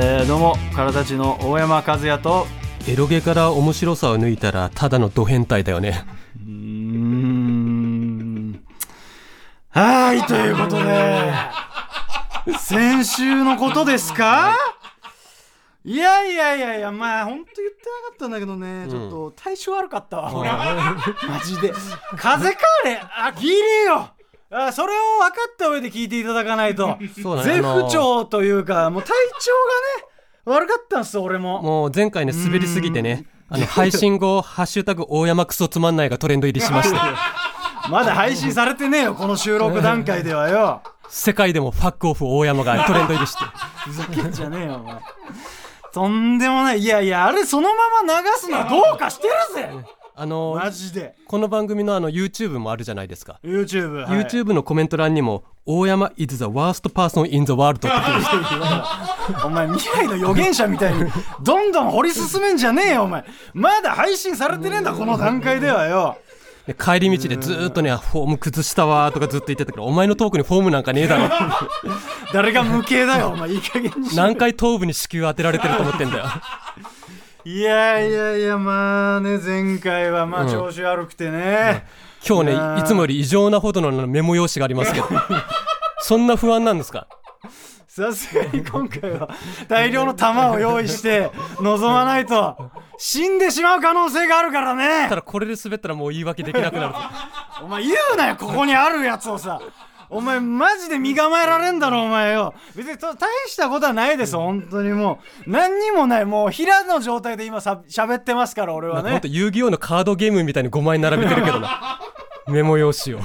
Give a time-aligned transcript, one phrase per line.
[0.00, 2.46] えー、どうも体ちの大山和也と。
[2.86, 6.04] エロゲから面白さを抜いたらただのド変態だよね。
[6.36, 8.64] うーん。
[9.70, 11.32] はいということで。
[12.58, 14.54] 先週のことですか？
[15.88, 20.30] いやいやいやいやまあ本当言ってなかったんだけどね、ちょっと体調悪かったわ。
[20.34, 21.72] 俺 マジで。
[22.14, 22.96] 風邪かあれ。
[23.00, 24.10] あ聞いねえよ。
[24.50, 26.98] あそれを分かった上で聞いていただかないと。
[27.22, 29.08] そうだね絶不調というかもう体
[29.40, 29.52] 調
[30.46, 31.62] がね悪かったんすよ俺も。
[31.62, 33.24] もう前回ね滑りすぎてね。
[33.48, 37.14] あの配信後「ハッシュタグ大山クソつまんない」がトレンド入りしました
[37.88, 40.82] まだ配信されてねえよこの収録段階ではよ。
[41.08, 43.44] 世界でもファックオフ大山がトレンド入りして。
[43.84, 44.94] ふざけんじゃねえよお前
[45.92, 46.80] とんでもない。
[46.80, 49.70] いやいやあれそのまま流すのはどうかしてるぜ。
[50.20, 51.14] あのマジで。
[51.26, 53.38] この番組のあの YouTube もあるじゃないですか。
[53.44, 54.20] YouTube、はい。
[54.24, 57.88] YouTube のコメント欄にも「大山 is the worst person in the world」って
[59.44, 61.04] お前未来の預言者みたいに
[61.42, 63.24] どんどん掘り進めんじゃねえよお前。
[63.54, 66.18] まだ配信されてねえんだこの段階ではよ
[66.68, 71.30] で帰り道でずーっとね「フォーム崩したわ」とかずっと言ってたけどお前のトークにフォームなんかねえだろ。
[72.34, 76.24] 誰が無形だよ お前いい加減に何回頭部に子宮当てられてると思ってんだよ。
[77.46, 81.86] いやいやいやまあね前回はまあ調子悪くてね、
[82.28, 85.08] 今日ねいつもより異常なほどのメモ用紙がありますけど。
[86.00, 87.06] そんな不安なんですか？
[87.88, 89.28] さすがに今回は
[89.66, 91.30] 大量の弾を用意して
[91.60, 95.08] 臨まないと死んでしまう可能性があるからね。
[95.08, 96.94] ただこれで滑ったらもう言い訳できなくなる
[97.62, 99.60] お前言うなよここにあるやつをさ。
[100.10, 102.54] お前マジで身構えられんだろお前よ。
[102.74, 105.50] 別にと大したことはないです本当にもう。
[105.50, 106.24] 何にもない。
[106.24, 109.10] もう平の状態で今さ喋ってますから俺はね。
[109.10, 112.00] なんと遊戯王のカードゲームみたいに5枚並べてるけどな。
[112.48, 113.20] メモ用紙を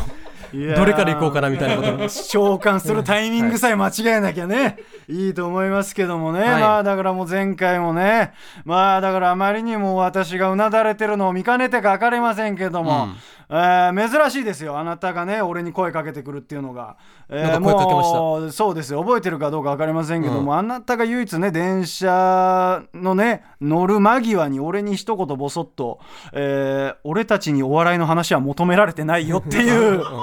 [0.54, 2.10] どれから行こうかなみたいなこと。
[2.10, 4.78] 召喚するタイミングさえ間違えなきゃね、
[5.08, 6.62] い、いと思いますけどもね、はい。
[6.62, 8.34] まあだからもう前回もね。
[8.64, 13.08] まあだからあまりにも私がうなだれてるのを見かねてか分かりませんけども、
[13.50, 14.78] えー珍しいですよ。
[14.78, 16.98] あなたがね俺に声かけてくるっていうのが、
[17.30, 18.20] えなんか声かけました。
[18.20, 19.02] もうそうですよ。
[19.02, 26.00] 覚えてるかどうか分かりませんけども、あなたが唯一ね電車のね乗る間際に俺に一言ボソッと、
[26.32, 30.04] えー俺たちにお笑いの話は求められてないよっていう。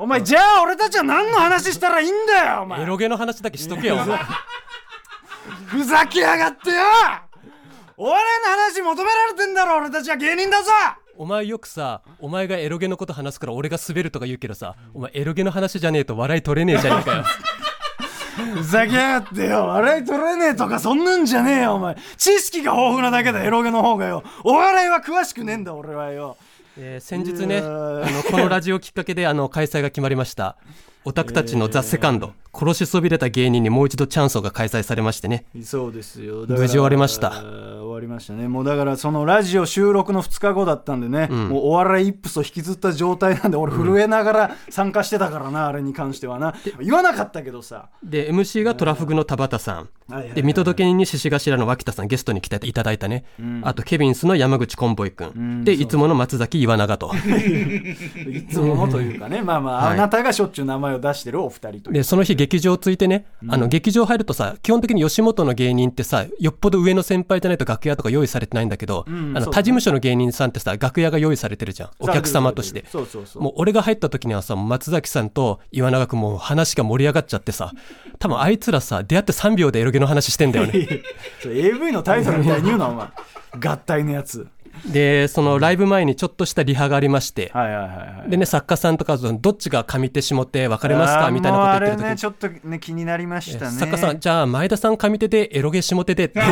[0.00, 2.82] お前じゃあ俺たちは何の話したらいいんだよお前。
[2.82, 3.96] エロゲの話だけしとけよ。
[5.66, 6.76] ふざけやがってよ。
[7.96, 10.70] お笑いの話求められてんだろ俺たちは芸人だぞ
[11.20, 17.24] お前よくさお前がエロゲのこと話すから俺が滑るとか言うけどさお前エロゲの話じゃねえと笑い取れねえじゃねえかよ。
[18.54, 19.66] ふざけやがってよ。
[19.66, 21.96] 笑い取れねえとかそんなんじゃねえよお前。
[22.16, 24.22] 知識が豊富なだけだエロゲの方がよ。
[24.44, 26.36] お笑いは詳しくねえんだ俺はよ。
[26.78, 30.56] えー先日ねあのこのラジオきっかけであの開催が決まりました。
[31.04, 35.46] オタクたちのザ・セカンド、殺しそびれた芸人にもう一度チャンスが開催されましてね。
[35.64, 36.44] そうですよ。
[36.46, 37.30] 無事終わりました。
[37.30, 38.48] 終わりましたね。
[38.48, 46.54] もうだからそのラジオ収録の2日後だったんでね、もうお笑いイップスを引きずった状態なんで俺震えながら参加してたからな、あれに関してはな。
[46.80, 47.88] 言わなかったけどさ。
[48.02, 49.88] で MC がトラフグの田畑さん
[50.34, 53.24] で見届け人に獅子頭の脇田さんゲストに来ていただいたね、
[53.62, 57.12] あとケビンスの山口コンボイ君、でいつもの松崎岩永と。
[57.14, 59.42] いつものというかね。
[59.42, 59.94] まあまあ、はい。
[59.94, 71.90] あなたがしょっちゅう名前を出してるお二人とでその日劇場ついてね、あの劇場入るとさ基本的に吉本の芸人ってさよっぽど上の先輩じゃないと楽屋とか用意されてないんだけど、あの他事務所の芸人さんってさ楽屋が用意されてるじゃん。
[71.98, 72.84] お客様として。
[72.88, 77.72] そうそうそうもう俺が入った時にはさ松崎さんと岩永君もう話が盛り上がっちゃってさ
[78.18, 80.88] 多分あいつらさ出会って3秒でエロゲの話してんだよね。
[81.42, 83.08] そう AV のタイトルみたいに言うなお前。
[83.60, 84.46] 合体のやつ。
[84.86, 88.30] でそのライブ前にちょっとしたリハがありまして、はいはいはいはい。
[88.30, 92.02] でね作家さんとかどっちが上手下手分かれますかみたいなこと言ってる時。
[92.02, 93.78] にねちょっとね気になりましたね。
[93.78, 96.40] 作家さんじゃあ前田さん上手でエロゲ下手でって。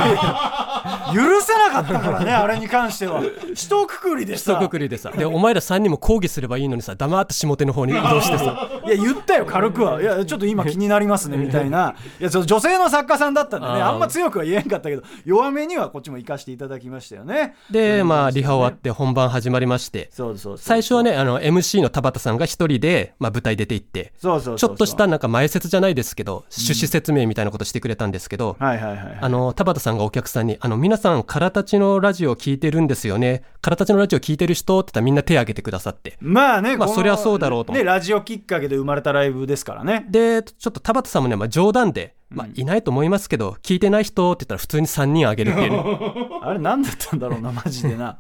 [1.15, 3.23] 許せなかったからねあれに関しては。
[3.55, 4.59] 一括りでさ。
[4.61, 5.11] 一括りでさ。
[5.11, 8.69] でお前ら3人も抗議すればいいのにさ黙って下手の方に移動してさ。
[8.85, 10.01] いや言ったよ軽くは。
[10.01, 11.95] いやちょっと今気になりますねみたいな。
[12.21, 13.75] いやその女性の作家さんだったんでね。
[13.75, 17.55] あんま強くは言えんかったけど弱めにはこっちも行かしていただきましたよね。
[17.71, 29.19] でまあリハ終わって本番始まりましてそうそう最初はねあの MC の田畑さんが一人で、まあ、舞台出て行ってそうそうちょっとしたなんか前説じゃないですけど趣旨説明みたいなことしてくれたんですけど、はいはいはいはい。
[29.21, 33.43] あの田畑さんがお客さんに「あの皆さん空たちのラジオ聞いてるんですよね。
[33.61, 36.17] 空たちのラジオ聞いてる人?」って言ったらみんな手挙げてくださって。
[36.21, 37.73] まあねまあそりゃそうだろうと。
[37.73, 40.07] ねラジオきっかけで生まれたライブですからね。
[40.09, 46.29] でちょっと田畑さんもね、まあ、冗談でまあいないと思いますけど聞いてない人って言ったら普通に3人あげるっていうね。
[46.43, 48.19] あれ何だったんだろうなマジでな。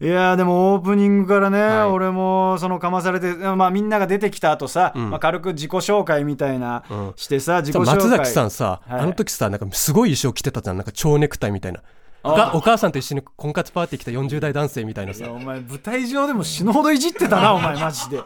[0.00, 1.86] いやーでもオープニングからね、はい。
[1.86, 5.10] 俺もそのかまされて、まあ、みんなが出てきた後さ、ん。
[5.10, 7.12] まあ、軽く自己紹介みたいな、うん。
[7.14, 10.76] してさ自己紹介松崎さんさ、はいあの時さなんかすごい衣装着てたじゃん。
[10.76, 11.80] なんか蝶ネクタイみたいな。
[12.24, 18.18] お母さんと一緒に婚活パーティー来た40代男性みたいないさやお前舞台上でも死ぬほどいじってたなお前マジで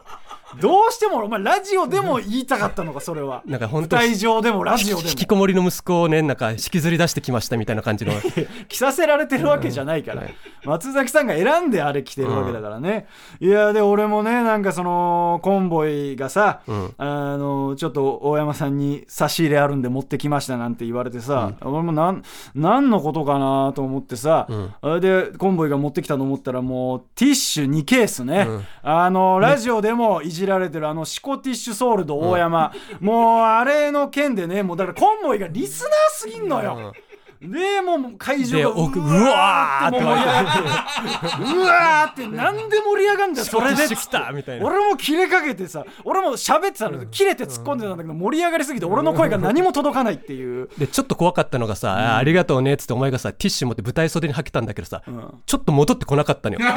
[0.61, 3.43] どうしてもお前ラジオでも言いたかったのかそれは。
[3.47, 5.09] なんか本当舞台上でもラジオでも。
[5.09, 8.13] 引きこもりの息子をねなんか引きずり出してきましたみたいな感じの。
[8.69, 10.35] 着させられてるわけじゃないから、はい
[10.65, 13.07] 松崎さんが選んであれ着てるわけだからね、
[13.41, 16.95] いやで俺もねなんかそのコンボイがさ、うん。
[16.99, 22.23] あのちょっと大山さんに差し入れあるんで持ってきましたなんて言われてさ、俺もなん
[22.55, 24.75] 何のことかなと思ってさ、ん。
[24.83, 28.65] あれでコンボイが持ってきたと思ったらもうティッシュ2ケースね、うん。
[28.83, 36.93] あのラジオでもいじられてるあのシコティッシュソールド大山、もうあれの件でねもうだからコンボイがリスナーすぎんのよ、
[37.41, 44.67] でもう会場がうわーって盛り上がってうわーってなんで盛り上がんだよそれで来たみたいな。
[44.67, 50.69] 俺も切れかけてさ俺も喋ってたの切れて突っ込んでたんだけど盛り上がりすぎて俺の声が何も届かないっていう。
[50.79, 55.03] でちょっと怖かったのがさ、あありがとうねっつってお前がさティッシュ持って舞台袖にはけたんだけどさ、
[55.47, 56.61] ちょっと戻ってこなかったのよ。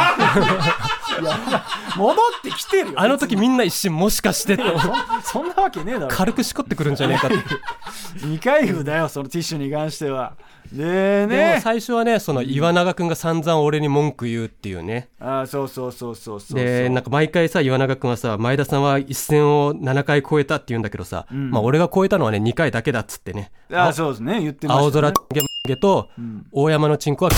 [1.97, 4.63] 戻ってきてるよあの時みんな一瞬もしかしてって。
[4.63, 4.79] 思 う
[5.23, 6.07] そんなわけねえだろ。
[6.09, 7.37] 軽くしこってくるんじゃねえかって。
[8.23, 10.33] 二回風だよそのティッシュに関しては
[10.71, 15.09] でね最初はねその岩永君が散々俺に文句言うっていうね。
[15.19, 23.51] あそうそうそうそうそうでなんか毎回さ岩永君はさ前田さんは一線を7回超えたって言うんだけどさ、まあ俺が超えたのはね2回だけだっつってね。
[23.71, 26.09] あそうですね言ってました、ね、青空ゲゲと
[26.51, 27.31] 大山のチンコは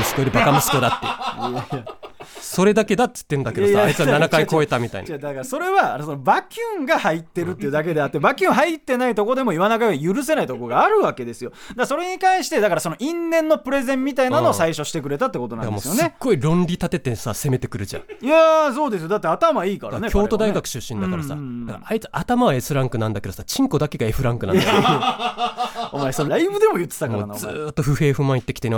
[0.00, 1.98] 息子よりバカ息子だって
[2.40, 5.18] それだけだっつってんだけどさあいつは7回超えたみたいな。
[5.18, 11.50] だからそれはそのバキュンが入ってるっていうだけであってバキュン入ってないとこでも岩永が許せないとこがあるわけですよ。
[11.50, 18.02] だからそれに関してだからその因縁のプレゼンみたいなのを最初してくれたってことなだからもうすっんですよねごい論理立ててさ攻めてくるじゃん。
[18.24, 19.08] いやーそうですよ。
[19.08, 21.40] だって頭いいからね京都大学彼出身だからさ、うん。
[21.40, 24.68] うんうんだからあいつ頭は S ランクなんだけどさチンコだけが F ランクなんだよ。
[25.92, 28.76] お前それライブでも言ってたからなずっと不平不満言ってきてね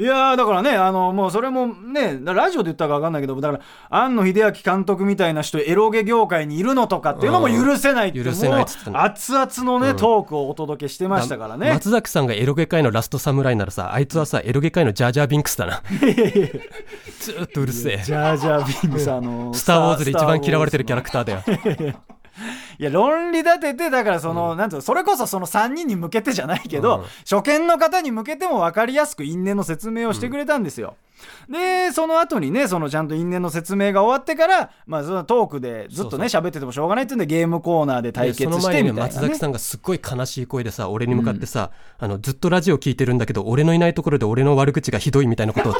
[0.00, 11.70] いやーだからねあのもうそれもねラジオで言ったか分かんないけどだから庵野秀明監督みたいな人エロゲ業界にいるのとかっていうのも許せないってうん許せない熱々のね、トークをお届けしてましたからね。
[11.74, 15.82] 松崎さんがエロゲ界のラストサムライならさあいつはさエロゲ界のジャージャービンクスだな。
[15.90, 17.98] ずーっとうるせえ。
[17.98, 21.94] ジャージャービングスあの スター・ウォーズで一番嫌われてるキャラクターだよ
[22.78, 27.04] いや論理立ててだからその、なんていうのそれこそその3人に向けてじゃないけど、うん。
[27.28, 30.96] 初見の方に向けても分かりやすく因縁の説明をしてくれたんですよ、
[31.48, 45.78] でその後にねそのちゃんと因縁の説明が終わってからまあそのトークでずっとね喋っててもしょうがないっていうんでゲームコーナーで対決してみたいな、前にね松ね、崎さんがすっごい悲しい声でさ俺に向かってさ、あのずっとラジオ聞いてるんだけど俺のいないところで俺の悪口がひどいみたいなことを す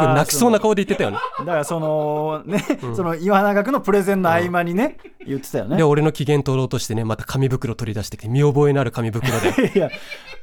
[0.00, 1.18] ごい泣きそうな顔で言ってたよね。
[1.38, 2.62] だからそのね、
[2.94, 5.76] その岩永君のプレゼンの合間にね、言ってたよね。
[5.76, 9.72] で俺の機嫌取ろうとしてねまた紙袋取り出してきて見覚えのある紙袋で。
[9.74, 9.88] いや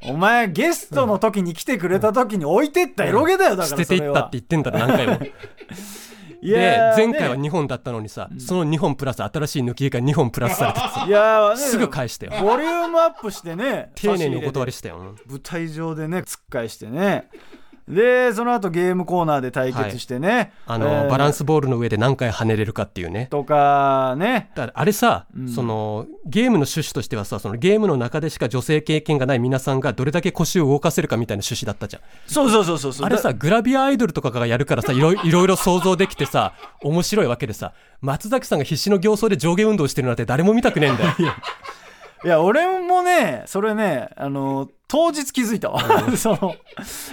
[0.08, 5.20] お前ゲストの時に来てくれた時に置いてったエロゲだよだか捨らったって言ってんだろ何回も。
[6.42, 7.50] いやでー前回はね。
[7.50, 12.32] 2本だったのにさ、その2本プラス新しい抜き絵が2本プラスされててさ いやーねすぐ返したよ。
[12.42, 15.16] ボリュームアップしてね丁寧にお断りりしたよ。
[15.28, 17.30] 舞台上でねつっかえしてね
[17.90, 23.28] でその後ゲームコーナーで対決してね、あの、えーバランスボールの上で何回跳ねれるかっていうね。
[23.32, 24.52] とかね。
[24.56, 32.04] だあれさ、そのゲームの趣旨としてはさそのゲームの中でしか女性経験がない皆さんがどれだけ腰を動かせるかみたいな趣旨だったじゃん。
[32.28, 33.06] そうそうそうそうそう。
[33.08, 36.54] あれさグラビアアイドルとかがやるからさいろいろ いろいろ想像できてさ
[36.84, 41.16] 面白いわけでさ松崎さんが必死の形相で上下運動してるなんて誰も見たくねえんだよ。
[42.24, 45.80] いや俺もねそれねあの当日気づいたわ。
[46.18, 46.56] その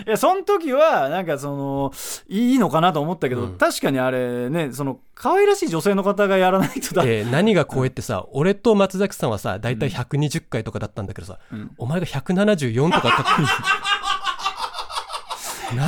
[0.07, 1.93] いやその時はなんかその
[2.27, 7.05] いいのかなと思ったけど、確かにあれねその可愛らしい女性の方がやらないとだ。
[7.05, 11.39] で何が怖えってさ俺と松崎さんはさ大体120回とかだったんだけどさ、
[11.77, 13.25] お前が174とかか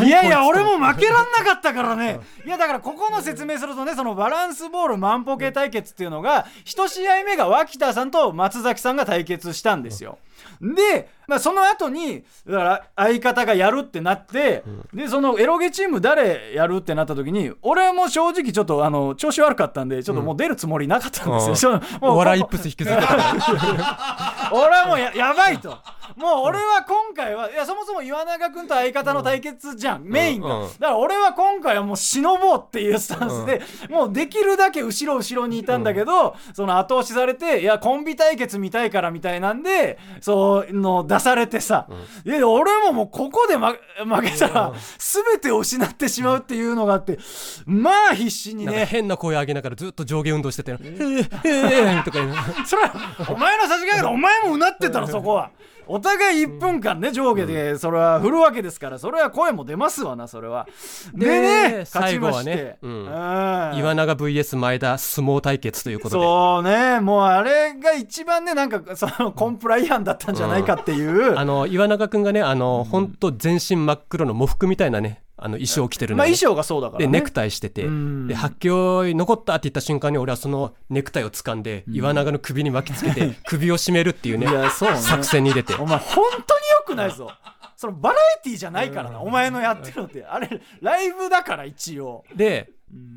[0.05, 2.21] いやいや俺も負けらんなかったからね。
[2.45, 10.19] いやだからここの説明するとねそのバランスボール万歩計対決っていうのが1試合目が脇田さんと松崎さんが対決したんですよ。
[10.61, 23.03] で、まあ、その後にだから相方がやるってなって、でそのエロゲチーム誰やるってなった時に俺も正直ちょっとあの調子悪かったんでちょっともう出るつもりなかったんですよ、 ちょもうお笑いイップス引きずって
[24.53, 25.77] 俺はもうややばいと
[26.19, 30.69] もう俺は今回はいやそもそも岩永君と相方の対決じゃん、メインが、うん。
[30.69, 41.87] だから俺は今回はもう忍ぼうっていうスタンスで、もうできるだけ後ろ後ろにいたんだけど、その後押しされていやコンビ対決見たいからみたいなんでそうの出されてさ、
[42.25, 47.19] いや俺ももうここで、ま、負けたら全てを失ってしまうっていうのがあって
[47.65, 48.87] まあ必死にね。
[48.87, 52.93] 変な声上げながらずっと上下運動してて、えー、えー、とか言うのそれは
[53.29, 55.51] お前の差し掛けでお前もうなってたろそこは
[55.89, 60.69] お互い1分間ね上下でそれは振るわけですからそれは声も出ますわなそれは。
[61.15, 62.91] ででね勝ちま最後はねして、うん。
[62.91, 63.79] うん。
[63.79, 66.23] 岩永 VS 前田相撲対決ということで。
[66.23, 78.27] そうねもうあれが一番ねなんかそのコンプラ違反だったんじゃないかっていう、あの岩永君がねあの本当全身真っ黒の喪服みたいなねあの衣装を着てるのねまあ衣装がそうだから、ね、でネクタイしてて、うん。
[78.27, 84.47] で発狂残ったって言った瞬間に俺はそのネクタイを掴んで、岩永の首に巻きつけて 首を絞めるっていうね。
[84.71, 85.75] 作戦に出て。
[85.75, 87.31] お前本当に良くないぞ。
[87.77, 90.25] そのバラエティーじゃないからな、お前のやってるのって。
[90.25, 92.25] あれライブだから一応。
[92.35, 92.73] で、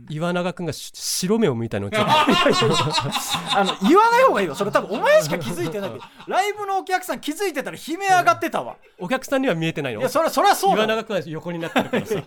[0.09, 5.91] 岩永君がし白目を向いたのをちょっとあの言わない方がいいよそれ多分お前しか気づいてない
[6.27, 8.75] ライブのお客さん気づいてたら悲鳴上がってたわ。
[8.99, 10.01] お客さんには見えてないの。
[10.01, 12.15] いやそれそれはそうだよ岩永君は横になってるからさ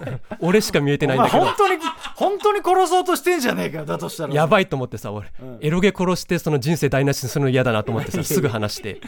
[0.40, 1.44] 俺しか見えてないおんだけど。
[1.44, 1.80] 前本当に
[2.16, 4.34] 本当に殺そうとしてんじゃねえかよだとしたら。
[4.34, 5.30] やばいと思ってさ俺、
[5.60, 9.00] エロゲ殺してその人生台無しにするの嫌だなと思ってさすぐ話して。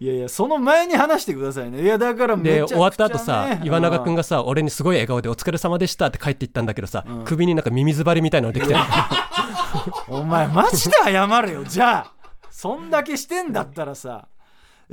[0.00, 1.82] いやいやその前に話してくださいね。
[1.82, 8.74] いやだからめちゃくちゃ、ね、で終わった後さ岩永君ががさ俺にすごい笑顔で「お疲れ様でした」って帰っていったんだけどさ、首になんか耳ずばりみたいなのできて
[10.08, 11.64] お前マジで謝れよ。
[11.64, 12.12] じゃあ
[12.50, 14.26] そんだけしてんだったらさ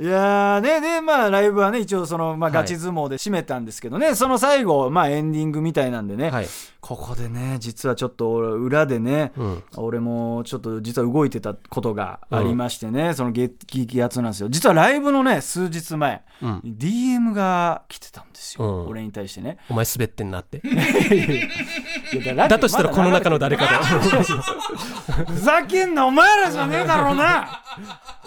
[0.02, 2.62] いやーねでまあライブはね一応その、まあ、はい。
[2.62, 6.46] ガチ相撲で締めたんですけどね、その最後、まあ、エンディングみたいなんでね、はい。
[6.80, 9.62] ここでね実はちょっと俺裏でね、うん。
[9.76, 14.48] 俺もちょっと実は動いてたことがありましてね、その激激アツなんですよ。
[14.48, 16.60] 実はライブのね数日前、うん。
[16.64, 18.88] DM が来てたんですよ、うん。
[18.88, 19.58] 俺に対してね。
[19.70, 20.60] お前滑ってんなって。
[22.34, 23.70] だとしたらこの中の誰かだ
[25.30, 27.62] ふざけんなお前らじゃねえだろうな。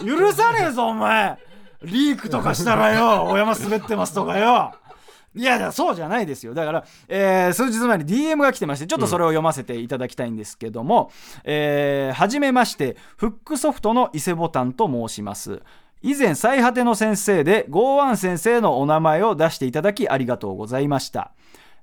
[0.02, 1.36] 許さねえぞお前
[1.82, 4.72] リークとかしたらよ 大山滑ってますとかよ。
[5.34, 6.54] いやそうじゃないですよ。
[6.54, 11.10] だから、えー数日前に DM が来てましてちょっとそれを読ませていただきたいんですけども、
[11.44, 15.60] えーはじめましてフックソフトの伊勢ボタンと申します。
[16.02, 21.32] 以前最果ての先生でゴーワン先生のお名前を出していただきありがとうございました。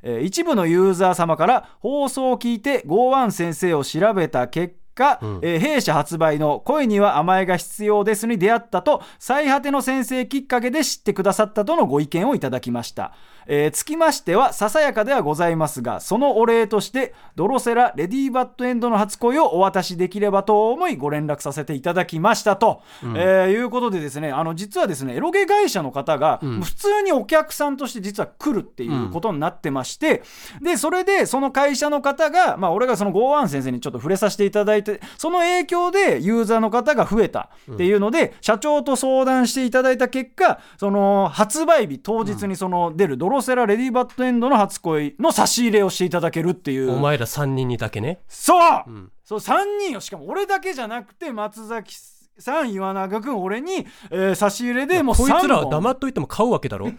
[0.02, 13.14] えー一部のユーザー様から放送を聞いてゴーワン先生を調べた結果、えー弊社発売の「恋には甘えが必要です」に出会ったと最果ての先生きっかけで知ってくださったとのご意見をいただきました、
[13.48, 30.24] えーつきましてはささやかではございますがそのお礼としてドロセラレディーバッドエンドの初恋をお渡しできればと思いご連絡させていただきましたと、えーいうことでですねあの実はですねエロゲ会社の方が普通にお客さんとして実は来るっていうことになってまして、
[30.62, 34.83] でそれでその会社の方が、まあ、俺がそのゴーワン先生にちょっと触れさせていただいて
[35.18, 46.92] その影響でユーザーの方が増えたっていうので、社長と相談していただいた結果その発売日当日にその出るドロセラレディバッドエンドの初恋の差し入れをしていただけるっていう。
[46.92, 48.22] お前ら3人にだけね。
[48.28, 49.12] そう、ん。
[49.24, 50.00] そう3人よ。
[50.00, 52.13] しかも俺だけじゃなくて松崎さん
[52.66, 56.92] 岩永君俺に、えー差し入れでもうこいつらは3本黙っといても 買うわけだろ？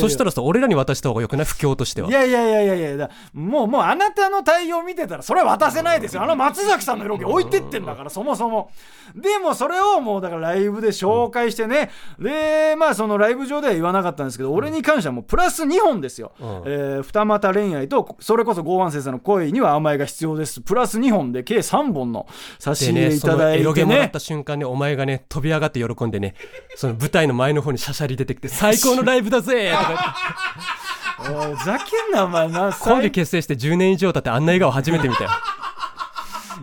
[0.00, 1.46] そしたらさ俺らに渡した方がよくない？
[1.46, 2.08] 不況としては。
[2.08, 2.96] いやいやいやいやいや。
[2.96, 6.22] だもうもうあなたの対応見てたらそれは渡せないですよ。
[6.22, 8.70] あの松崎さんの色気置いてってんだからそもそも。
[9.14, 16.62] でもそれをもうだからライブで紹介してね、でまあそのライブ上では言わなかったんですけど、俺に関してはもうプラス2本ですよ、うん。
[16.66, 20.60] えー二股恋愛とそれこそ剛腕先生の恋には甘えが必要です。
[20.60, 22.26] プラス2本で計3本の
[22.58, 23.60] 差しで入れいただいてね。
[23.62, 26.34] エロゲもらった瞬間ねお前がね飛び上がって喜んでね
[26.76, 31.48] その舞台の前の方にシャシャリ出てきて最高のライブだぜとか言って。
[31.48, 32.72] おいふざけんなお前な。
[32.72, 35.30] コンビ結成して10年以上経ってあんな笑顔初めて見たよ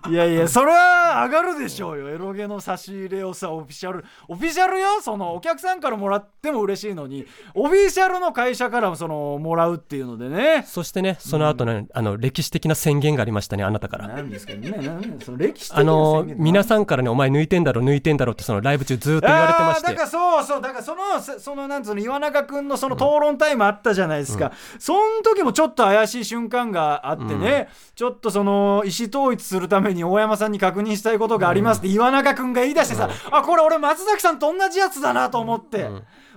[0.10, 2.10] いやいやそれは上がるでしょうよ。
[2.10, 5.02] エロゲの差し入れをさオフィシャルオフィシャルよ？
[5.02, 10.64] そのお客さんからもらっても嬉しいのにオフィシャルの会社からもそのもらうっていうのでね。
[10.68, 14.08] そしてねその後ね、あの歴史的な宣言がありましたねあなたから。
[14.08, 15.18] なんですけどね。
[15.24, 19.88] その歴史的なあの宣言皆さんからねお前抜いてんだろ抜いてんだろってそのライブ中ずっと言われてまして。
[19.88, 35.90] だからそうそうだからそのそそのなんつうの岩永君のその討論タイムあったじゃないですか、その時もちょっと怪しい瞬間があってね、ちょっとその意思統一するために大山さんに確認したいことがありますって岩永君が言い出してさ、あこれ俺松崎さんと同じやつだなと思って、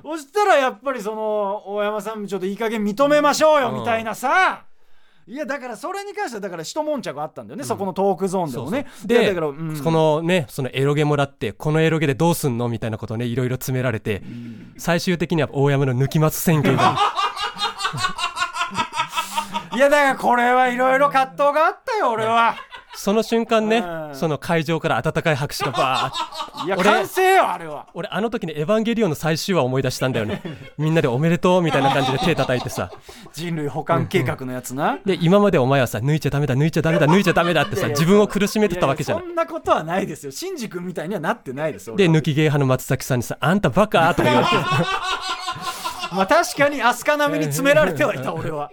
[0.03, 4.65] そしたらやっぱりその大山さんちょっといい加減認めましょうよみたいなさ、
[5.27, 8.87] いやだからそれに関してはだから一悶着あったんだよね、そこのトークゾーンでもね。
[9.05, 9.79] でだから、うん。
[9.83, 14.23] このねそのエロゲもらってこのエロゲでどうすんのみたいなことをねいろいろ詰められて、
[14.79, 16.97] 最終的には大山の抜き松宣言が
[19.75, 22.57] いやだからこれはいろいろ葛藤があったよ俺は
[23.00, 24.14] その瞬間ね、うん。
[24.17, 26.67] その会場から温かい拍手がバーッ。
[26.67, 27.87] いや俺完成よあれは。
[27.95, 30.43] 俺あの時に「エヴァンゲリオン」の最終話を思い出したんだよね。
[30.76, 32.90] みんなで「おめでとう」みたいな感じで手叩いてさ。
[33.33, 34.99] 人類保管計画のやつな。
[35.07, 39.25] で今までお前はさ抜いちゃダメだ抜いちゃダメだ抜いちゃダメだってさ自分を苦しめてたわけじゃない。
[39.25, 40.33] いやいやそんなことはないですよ。
[40.33, 44.52] シンジ君みたいにはなってないですよで抜き芸派の松崎さんにさ「あんたバカ!」とか言われて。
[46.11, 48.71] まあ確かに飛鳥並みに詰められてはいた俺は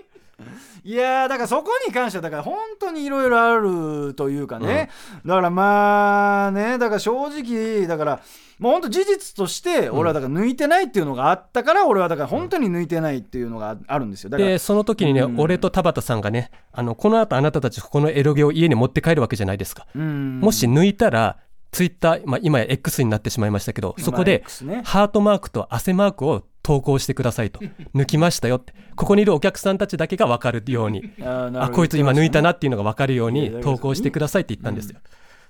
[0.87, 4.91] いやーだからそこに関してはだから本当にいろいろあるというかね、
[5.25, 8.21] だからまあねだから正直だから
[8.59, 14.29] もう本当事実として俺はだから抜いてないっていうのがあったから俺はだから本当に抜いてないっていうのがあるんですよ。
[14.29, 15.39] だからでその時にね、うん。
[15.39, 20.39] 俺と田畑さんがねあのこの後あなたたちこのエロゲを家に持って帰るわけじゃないですか、うん。
[20.39, 21.37] もし抜いたら
[21.75, 24.45] ツイッター、まあ、今や X になってしまいましたけどそこまあで
[24.85, 27.59] ハートマークと汗マークを投稿してくださいと。
[27.93, 28.73] 抜きましたよって。
[28.95, 31.03] ここにいるお客さんたちだけが分かるように。
[31.19, 31.63] あーなるほど。
[31.63, 34.99] あこいつ今抜いたなっていうのが分かるように投稿してくださいって言ったんですよ、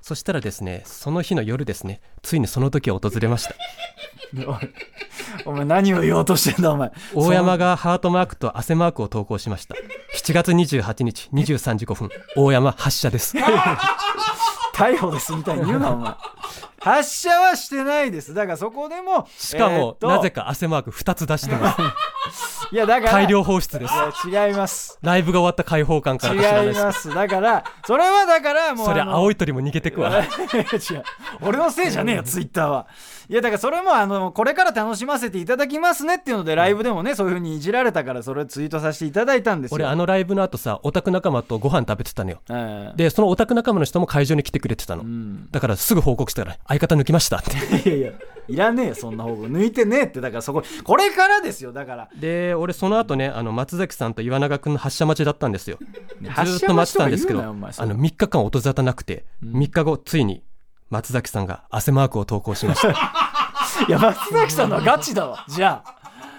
[0.01, 3.53] そしたらですねその日の夜ですねついにその時を訪れました。
[5.45, 6.91] お前何を言おうとしてんだお前。
[7.13, 9.75] 大山がハートマークと汗マークを投稿しました。
[10.15, 13.37] 7月28日23時5分大山発射です
[14.75, 16.13] 逮捕ですみたいに言うなお前。
[16.81, 18.33] 発射はしてないです。
[18.33, 21.81] だからそこでもしかも、えーなぜか汗マーク2つ出してます。
[22.71, 24.27] いやだから大量放出です。
[24.27, 24.99] いや違います。
[25.01, 27.13] ライブが終わった開放感から違います。
[27.13, 30.11] だからそれはだからもうそりゃ青い鳥も逃げてくわ。
[30.19, 31.03] 違う。
[31.41, 32.87] 俺のせいじゃねえよツイッターは
[33.27, 39.75] いやだからそれもあのこれから楽しませていただきますねっていうのでライブでもねそういう風にいじられたからそれをツイートさせていただいたんですよ。
[39.75, 42.41] 俺あのライブの後さオタク仲間とご飯食べてたのよ。
[42.49, 45.49] ええでそのオタク仲間の人も会場に来てくれてたの、ん。
[45.51, 47.89] だからすぐ報告したら相方抜きましたって。
[47.89, 48.11] いやいや
[48.47, 50.21] いらねえよそんな方向抜いてねえって。
[50.21, 52.09] だからそここれからですよだから。
[52.15, 55.79] で俺その後ねあの松崎さんと岩永君の発射待ちだったんですよ。
[56.45, 60.43] ずっと待ってたんですけどあの3日間音沙汰なくて、3日後ついに
[60.89, 62.89] 松崎さんが汗マークを投稿しました。
[63.87, 65.45] いや松崎さんのはガチだわ。
[65.47, 65.95] じゃあ。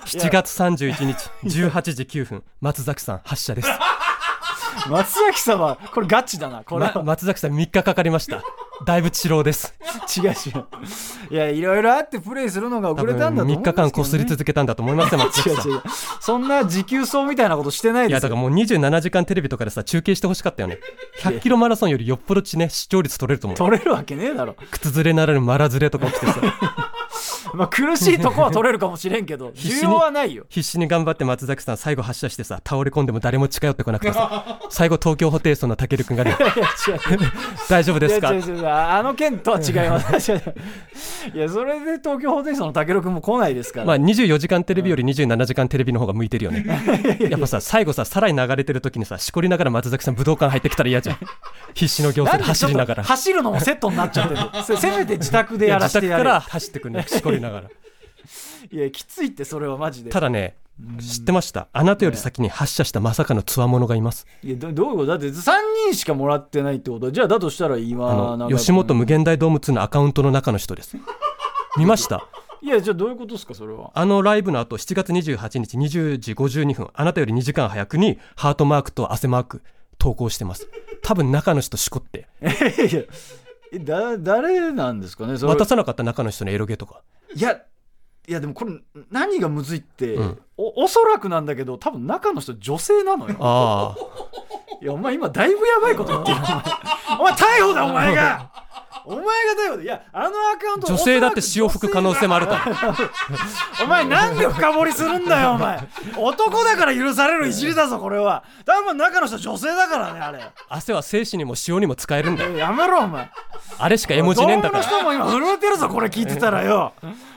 [0.06, 3.68] 7月31日18時9分松崎さん発射です、
[4.88, 6.62] 松崎さんはこれガチだな。
[6.64, 6.86] これ。
[6.86, 8.42] は、ま、松崎さん3日かかりました。
[8.84, 9.74] だいぶ治療です。
[10.16, 10.64] 違う違う。
[11.30, 15.70] いやいろいろあってプレイするのが遅れたんだと思うん3ですけど、ね、日間こすり続けたんだと思いますよ 松崎さん。
[15.70, 15.82] 違う違う。
[16.20, 18.10] そんな持久走みたいなことしてないですよ。
[18.10, 20.78] いやだからもう27時間テレビとかでさ中継してほしかったよね。
[21.20, 24.56] 100キロマラソンよりよっぽどちね視聴率取れると思う取れるわけねえだろ。
[24.70, 26.40] 靴ずれならぬマラずれとか起きてさ
[27.54, 30.44] まあ苦しいとこは取れるかもしれんけど需 必死に要はないよ。
[30.48, 36.36] 必死に頑張って松崎さん最後発射してさ倒れ込んでも誰も近寄ってこなくてさ 最後東京ホテイソンのたけるくんがね
[37.68, 38.32] 大丈夫ですか？
[38.32, 38.66] いや違う違う。
[38.68, 40.32] あの件とは違います。
[40.32, 46.64] いやそれで東京ホテイソンの武尊君も来ないですから、まあ24時間テレビより27時間テレビの方が向いてるよね。
[47.30, 51.16] やっぱさ最後ささらに流れてる時にさしこりながら松崎さん武道館入ってきたら嫌じゃん。
[51.74, 53.04] 必死の行政で走りながら。
[53.04, 54.40] 走るのもセットになっちゃってる。
[54.64, 56.24] せせめて自宅でやらせてやれ。
[56.24, 57.68] 自宅から走ってくんねしこりながら。
[58.70, 60.10] いやきついってそれはマジで。
[60.10, 60.56] ただね
[61.00, 61.68] 知ってました。
[61.72, 64.26] あなたより先に発射したまさかのつわものがいます。
[64.42, 65.06] いやどどういうこと？
[65.06, 65.52] だって3
[65.88, 67.10] 人しかもらってないってこと？
[67.10, 70.96] じゃあだとしたら今吉本無限大ドーム2のアカウントの中の人です。
[71.78, 72.26] 見ました？
[72.60, 73.90] いやじゃあどういうことですかそれは？
[73.94, 79.62] あのライブの後7月28日20時52分あなたより2時間早くにハートマークと汗マーク
[79.98, 80.68] 投稿してます。
[81.02, 82.26] 多分中の人しこって。
[82.42, 82.46] い
[83.78, 85.38] やだ誰なんですかね？
[85.38, 85.54] それ。
[85.54, 87.00] 渡さなかった中の人のエロゲとか
[87.34, 87.62] いや
[88.28, 88.72] いやでもこれ
[89.10, 90.38] 何がむずいって、うん。
[90.56, 93.36] おおそらくなんだけど多分中の人女性なのよ。
[93.40, 93.94] あ
[94.80, 96.52] いやお前今だいぶやばいこと言ってるお前
[97.20, 98.65] お前逮捕だお前が
[99.04, 102.96] お前がだいやあのアカウント女性だって潮吹く可能性もあるから
[103.84, 105.80] お前なんで深掘りするんだよお前。
[106.16, 108.44] 男だから許されるいじりだぞこれは。
[108.64, 110.40] 多分中の人女性だからねあれ。
[110.68, 112.54] 汗は精子にも塩にも使えるんだよ。
[112.54, 113.30] えやめろお前。
[113.78, 114.82] あれしか絵文字ねえんだから。
[114.82, 116.92] 人も今震えてるぞこれ聞いてたらよ。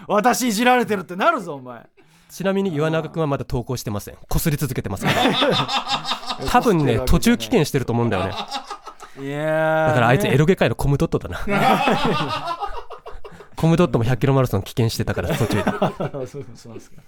[0.07, 1.85] 私いじられてるってなるぞお前。
[2.29, 4.17] ちなみに岩永君はまだ投稿してません。
[4.27, 5.19] こすり続けてますから。
[6.49, 8.33] 多分ね途中棄権してると思うんだよね
[9.17, 11.39] いやだからあいつエロロゲ界のコムドットだな。
[13.55, 15.63] コムドットも100キロマラソン棄権してたから途中で
[16.27, 16.39] そ
[16.71, 17.01] うですか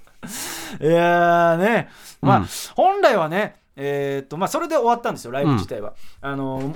[0.81, 1.89] いやーね。
[2.21, 2.47] まあ、うん。
[2.75, 6.75] 本来はねえーっとまあそれで終わったんですよライブ自体は、あの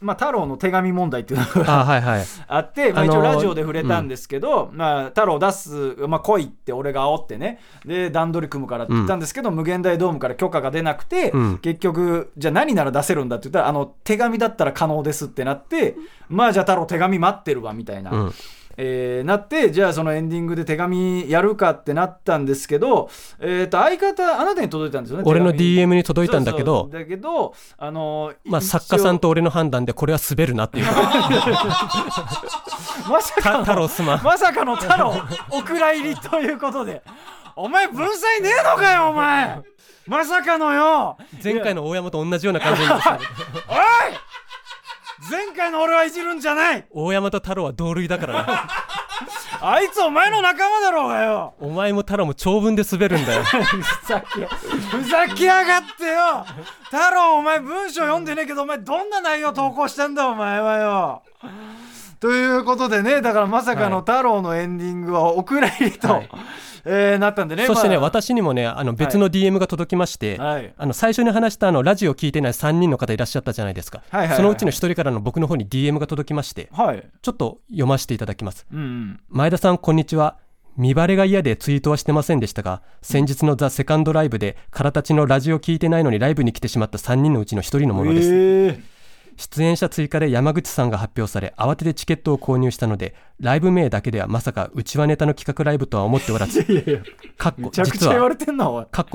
[0.00, 2.24] まあ、太郎の手紙問題っていうのがあはいはい。
[2.48, 11.58] あって、まあ、一応ラジオで触れたんですけど、まあ、太郎出す、まあ、来いって俺が煽ってねで段取り組むからって言ったんですけど、無限大ドームから許可が出なくて、うん。
[11.58, 15.96] 結局じゃあ何なら出せるんだって言ったらあの手紙だったら可能ですってなって
[16.28, 18.30] まあじゃあ太郎手紙待ってるわみたいな。
[18.78, 30.86] うんえーなってじゃあそのエンディングで手紙やるかってなったんですけど、えー、と相方あなたに届いたんですよね俺の DM に届いたんだけどだけどあのまあ作家さんと俺の判断でこれは滑るなっていう。
[33.08, 35.14] まさかたの太郎すまんまさかの太郎
[35.50, 37.02] お蔵入りということで。
[37.56, 39.60] お前文才ねえのかよお前。
[40.06, 41.16] まさかのよ。
[41.42, 42.98] 前回の大山と同じような感じに おい
[45.28, 46.86] 前回の俺はいじるんじゃない。
[46.90, 48.68] 大山と太郎は同類だからな。
[49.62, 51.54] あいつお前の仲間だろうがよ。
[51.60, 53.42] お前も太郎も長文で滑るんだよ。
[53.44, 56.46] ふざけふざけやがってよ。
[56.84, 61.22] 太郎お前文章読んでねえけどお前どんな内容投稿したんだお前はよ
[62.20, 64.00] ということでねだからまさかのはい。
[64.02, 66.28] 太郎のエンディングはお蔵入りと、はい。
[66.84, 68.04] えーなったんでねそしてね、まあ。
[68.04, 70.72] 私にもねあの別の DM が届きまして、はい。
[70.76, 74.36] あの最初に話したあのラジオ聞いてない3人の方いらっしゃったじゃないですか、はいはいはい。
[74.36, 77.02] そのうちの1人からの僕の方に DM が届きましてはい。
[77.22, 78.66] ちょっと読ませていただきます。
[78.72, 79.20] うんうん。
[79.28, 80.36] 前田さんこんにちは。
[80.76, 88.89] 見バレが嫌でツイートはしてませんでしたが先日のザ・セカンドライブで空たちのラジオ聞いてないのにライブに来てしまった3人のうちの1人のものです、えー
[89.40, 97.00] 出演者追加で山口さんが発表され慌ててチケットを購入したのでライブ名だけではまさかうちはネタの企画ライブとは思っておらずいやいや
[97.38, 98.12] かっこ実は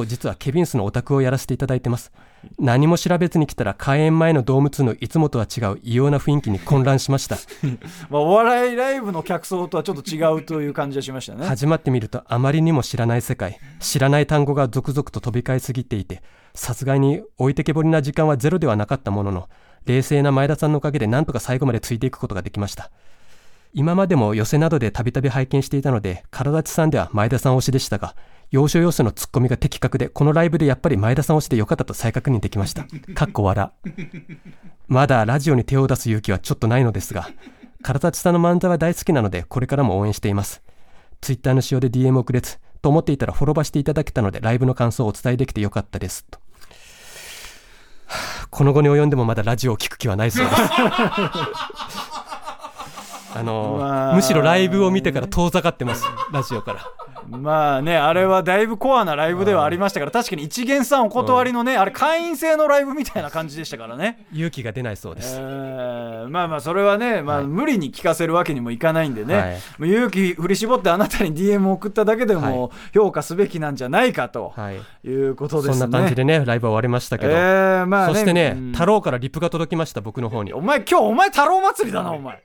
[0.03, 2.11] 実はケビンスのオタクをやらせていただいてます。
[2.59, 7.38] 何も調べずに来たら開演前のドーム2のいつもとは違う異様な雰囲気に混乱しました。
[8.09, 11.45] まあ、お笑いライブの客層とはちょっと違うという感じがしましたね。
[11.45, 16.23] 始まってみるとあまりにも知らない世界知らない単語が続々と飛び交いすぎていて
[16.55, 19.49] さすがに置いてけぼりな時間はゼロではなかったものの
[19.86, 22.91] 冷静な前田さんのおかげでなんとか最後までついていくことができました。
[23.74, 28.15] 今までも寄せなどでたびたび拝見していたので体立ちさんでは前田さん推しでしたが
[28.50, 32.86] 要所要所のツッコミが的確でこのライブでやっぱり前田さん推しでよかったと再確認できました。
[33.13, 33.69] かっこ笑。
[34.88, 37.28] まだラジオに手を出す勇気はちょっとないのですが
[37.82, 40.63] 体立ちさんの漫才は大好きなのでこれからも応援しています。
[41.19, 46.24] ツイッターの仕様で DM をくれずと思っていたらフォローバしていただけたのでライブの感想をお伝えできてよかったです。
[46.24, 46.39] と
[48.49, 50.62] この後に及んでもまだラジオを聞く気はないそうです。
[53.38, 54.15] あのまあ。
[54.15, 56.05] むしろライブを見てから遠ざかってます。
[56.31, 56.79] ラジオから
[57.29, 69.89] まあねあれはだいぶコアなライブではありましたから確かに一元さんお断りのね、あれ会員制のライブみたいな感じでしたからね、勇気が出ないそうでえす、ーまあまあそれはね、まあ、無理に聞かせるわけにもいかないんでね、はい。
[69.89, 75.73] 勇気振り絞ってあなたに DM を送っただけでも評価すべきなんじゃないかとはい、いうことですね。
[75.79, 78.71] そんな感じでねライブは終わりましたけど、えーまあねそしてね、うん。
[78.73, 80.53] 太郎からリプが届きました僕の方に。
[80.53, 82.41] お前今日お前太郎祭りだなお前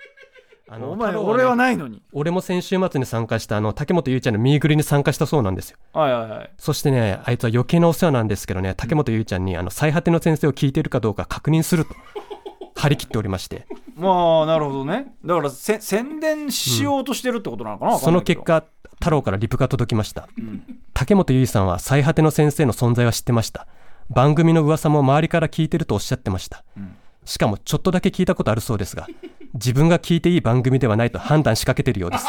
[0.72, 2.00] あのお前ね俺はないのに。
[2.12, 5.78] 俺も先週末に参加したあの竹本ゆうちゃんのミーグリに参加したそうなんですよ。
[5.92, 6.50] はいはいはい。
[6.58, 11.94] そしてねあいつは余計なお世話なんですけどね竹本ゆうちゃんにあの最果ての先生を聞いてるかどうか確認すると
[12.76, 13.66] 張り切っておりまして。
[13.96, 15.12] まあなるほどね。
[15.24, 18.40] だからせ宣伝しようとしてるってことなのかな、わかそんないけど。
[18.40, 18.64] の結果
[19.00, 20.28] 太郎からリプが届きました。
[20.40, 20.62] ん。
[20.94, 23.66] 竹本ゆいさんは最果ての先生の存在は知ってました。
[24.08, 26.96] 番組の噂も周りから聞いてるとおっしゃってました、ん。
[27.24, 29.06] しかもちょっとだけ聞いたことあるそうですが
[29.54, 32.26] 自分が聞いていい番組ではないと判断しかけてるようです。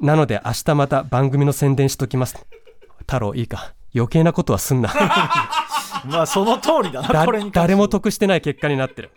[0.00, 2.46] なので明日また番組の宣伝しときます。
[3.00, 3.72] 太郎いいか。
[3.94, 4.92] 余計なことはすんな。
[6.04, 9.10] まあその通りだなだこれに誰も得してない結果になってる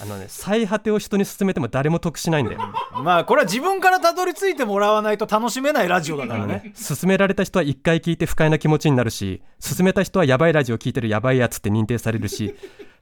[0.00, 2.60] あのね最果てを人に勧めても誰も得しないんだよ。
[3.02, 6.72] まあこれは自分からたどり着いてもらわないと楽しめないラジオだからね。
[6.76, 12.54] 勧められた人は一回聞いて不快な気持ちになるし勧めた人はやばいラジオ聞いてるやばいやつって認定されるし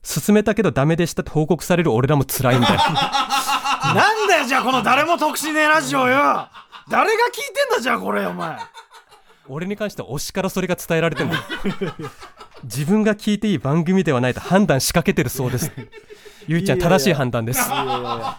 [0.03, 2.75] 勧めたけどダメでしたって報告される俺らも辛いんだよ。
[2.75, 6.49] なんだよじゃあこの誰も得しねえラジオよ。
[6.89, 8.57] 誰が聞いてんだじゃあこれお前。
[9.49, 11.43] 俺に関しては推しからそれが伝えられてるんだよ。
[12.65, 15.73] 自分が聞いていい番組ではないと判断しかけてるそうです
[16.47, 17.69] ゆいちゃん正しい判断です。
[17.69, 18.37] いやいやいや。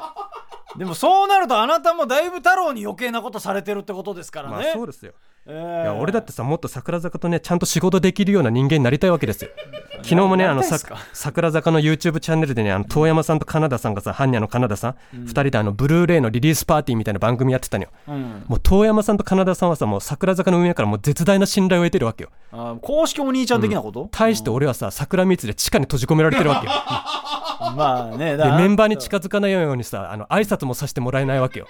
[0.77, 5.13] でもそうなるとあなたもだいぶ太郎に余計なことされてるってことですからね、まあそうですよ
[5.45, 5.83] えー。
[5.83, 9.51] いや俺だってさもっと桜坂とねちゃんと仕事できるような人間になりたいわけですよ。
[10.03, 10.79] 昨日もねあのさ
[11.13, 17.89] 桜坂の YouTube チャンネルでねあの遠山さんとカナダさんがさ般若のカナダさん、二人であのブルーレイのリリースパーティーみたいな番組やってたのよ。
[18.07, 22.29] うん、もう遠山さんとカナダさんはさもう桜坂の運営からもう絶大な信頼を得てるわけよ。
[22.51, 26.71] あ公式お兄ちゃん的なこと、対して俺はさ桜蜜で地下に閉じ込められてるわけよ。
[27.75, 31.67] まあねメンバーに近づかないようにさあの挨拶もさせてもらえないわけよ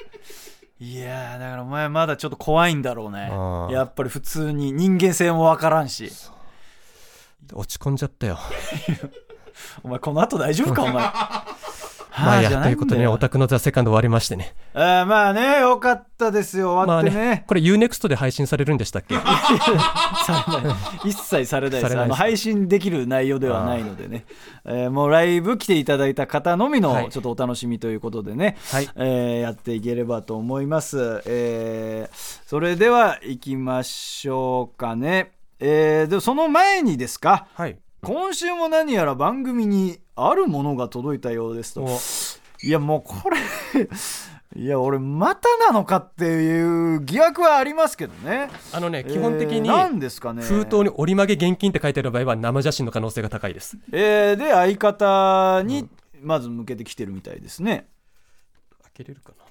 [0.80, 3.30] いやーだからお前まだちょっと怖いんだろうね。
[3.74, 6.12] やっぱり普通に人間性もわからんし。
[7.54, 8.40] 落ち込んじゃったよ。
[9.84, 11.06] お前この後大丈夫かお前
[12.18, 14.54] まあやということでねオタクのザ・セカンド終わりましてね。
[14.74, 16.74] あーまあねよかったですよ。
[16.74, 19.16] 終まあわってね,、ねこれ UNEXT で配信されるんでしたっけ？
[21.06, 21.96] 一切されないです。
[21.96, 22.12] です。
[22.14, 24.26] 配信できる内容ではないのでね、
[24.66, 27.04] えーもうライブ来ていただいた方のみはい。
[27.06, 28.90] のちょっとお楽しみということでね、はい。
[28.96, 37.48] えーやっていければと思います、えーそれでは行きましょうかね、えーでその前にですか？
[37.56, 37.78] はい。
[38.04, 41.84] 今週も何やら番組にあるものが届いたようですと。
[41.84, 42.00] お。
[42.62, 43.38] いやもうこれ
[44.56, 48.50] いや俺またなのかっていう疑惑はありますけどね。
[48.72, 50.44] あのね基本的にえですかね。
[50.44, 53.78] 封筒に折り曲げ現金って書いてある場合は生写真の可能性が高いです。
[53.92, 55.90] えーで相方に
[56.22, 57.88] まず向けてきてるみたいですね、
[58.84, 59.44] 開けれるかな？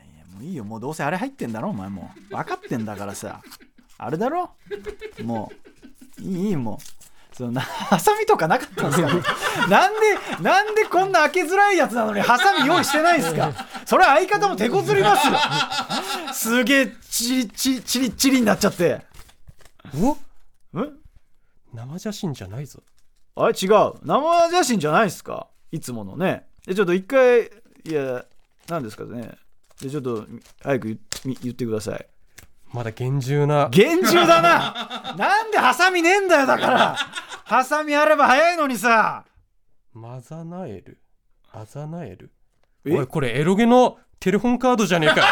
[0.00, 0.64] いやもういいよ。
[0.64, 2.36] もうどうせあれ入ってんだろお前もう。
[2.36, 3.40] 分かってんだからさ。
[3.96, 4.50] あれだろ？
[5.22, 5.50] も
[6.18, 6.22] う。
[6.22, 6.78] いいいいもう
[7.36, 9.22] そのな ハサミとかなかったんですか、ね、
[9.68, 9.98] なんで
[10.40, 13.52] なんでこんな開けづらいやつなのにハサミ用意してないんですか？
[13.84, 15.34] それは相方も手こずりますよ。
[16.32, 19.04] すげえチリチリチリチリになっちゃって。
[20.00, 20.12] お？
[20.80, 20.98] ん
[21.72, 22.80] 生写真じゃないぞ。
[23.36, 23.94] あれ違う。
[24.04, 25.48] 生写真じゃないですか？
[25.72, 26.46] いつものね。
[26.66, 27.42] でちょっと一回
[27.84, 28.24] いや
[28.68, 29.32] 何ですかね？
[29.80, 30.24] でちょっと
[30.62, 32.06] 早く言ってください
[32.74, 33.68] まだ厳重な。
[33.70, 35.14] 厳重だな。
[35.16, 36.96] なんでハサミねえんだよだから。
[37.44, 39.24] ハサミあれば早いのにさ。
[39.92, 40.98] マザナエル
[41.52, 42.32] アザナエル
[42.84, 42.96] え？
[42.98, 45.20] おいこれエロゲのテレホンカードじゃねえか。
[45.20, 45.24] よ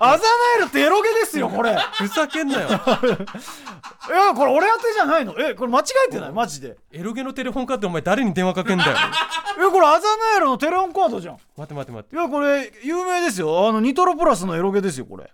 [0.00, 1.72] アザナエルってエロゲですよこれ。
[1.72, 2.68] いやふざけんなよ。
[2.80, 5.34] これ俺宛てじゃないの？
[5.38, 6.32] えこれ間違えてない？
[6.32, 6.78] マジで。
[6.92, 8.96] エロゲのテレホンカードお前誰に電話かけんだよ。
[9.60, 11.34] えこれアザナエルのテレホンカードじゃん。
[11.34, 12.16] い待って待って待って。
[12.16, 13.68] やこれ有名ですよ。
[13.68, 15.30] あのニトロプラスのエロゲですよこれ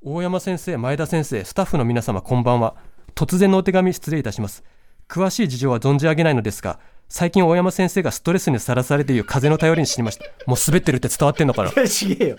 [0.00, 2.76] 大山先生前田先生スタッフの皆様こんばんは。
[3.16, 4.62] 突然のお手紙失礼いたします。
[5.08, 10.24] 詳しい事情は存じ上げないのですが最近大山先生がストレスにさらされている風の頼りに知りました。
[10.46, 11.70] もう滑ってるって伝わってんのかな？
[11.70, 12.36] いやちげえよ。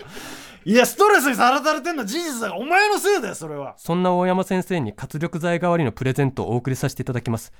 [0.64, 3.74] いやストレスにさらされてんの事実だお前のせいだよそれは。
[3.76, 7.52] そんな大山先生に活力剤代わりのプレゼントをお送りさせていただきます。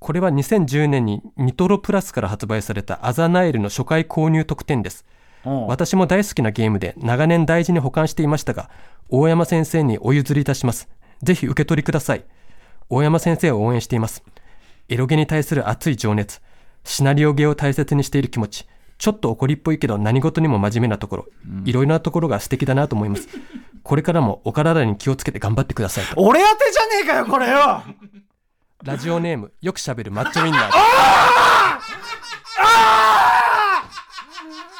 [0.00, 5.06] これは2010年にニトロプラスから発売されたアザナエルの初回購入特典です。
[5.08, 5.15] うん
[5.46, 8.68] 私も大好きなゲームで長年大事に保管していましたが
[9.08, 10.88] 大山先生にお譲りいたします。
[11.22, 12.24] ぜひ受け取りください。
[12.88, 14.22] 大山先生を応援しています。
[14.88, 16.40] エロゲに対する熱い情熱。
[16.84, 18.66] シナリオゲを大切にしている気持ち。
[18.98, 21.26] ちょっと怒りっぽいけど何事にも真面目なところ、
[21.64, 23.28] いろいろなところが素敵だなと思います。
[23.82, 26.14] これからもお体に気をつけて頑張ってくださいと。
[26.20, 27.82] 俺宛てじゃねえかよこれよ。
[28.82, 30.70] ラジオネームよくしゃべるマッチョウィンナー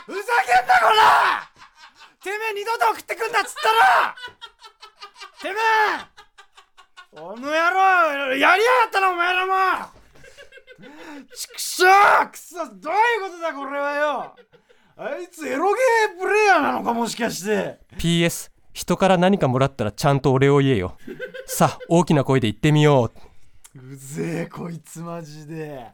[0.06, 1.50] ふざけんなこら！
[2.22, 4.14] てめえ二度と送ってくんなっつったら
[5.42, 7.20] てめえ！
[7.20, 9.52] この野郎やりやがったなお前らも！
[11.34, 11.88] ちくしょ
[12.24, 14.36] うくそどういうことだこれはよ！
[14.98, 17.78] あいつエロゲープレイヤーなのかもしかして。
[17.98, 20.96] PS 人から何かもらったらちゃんとお礼を言えよ。
[21.46, 23.10] さあ大きな声で言ってみよ
[23.74, 23.78] う。
[23.92, 25.86] うぜえこいつマジで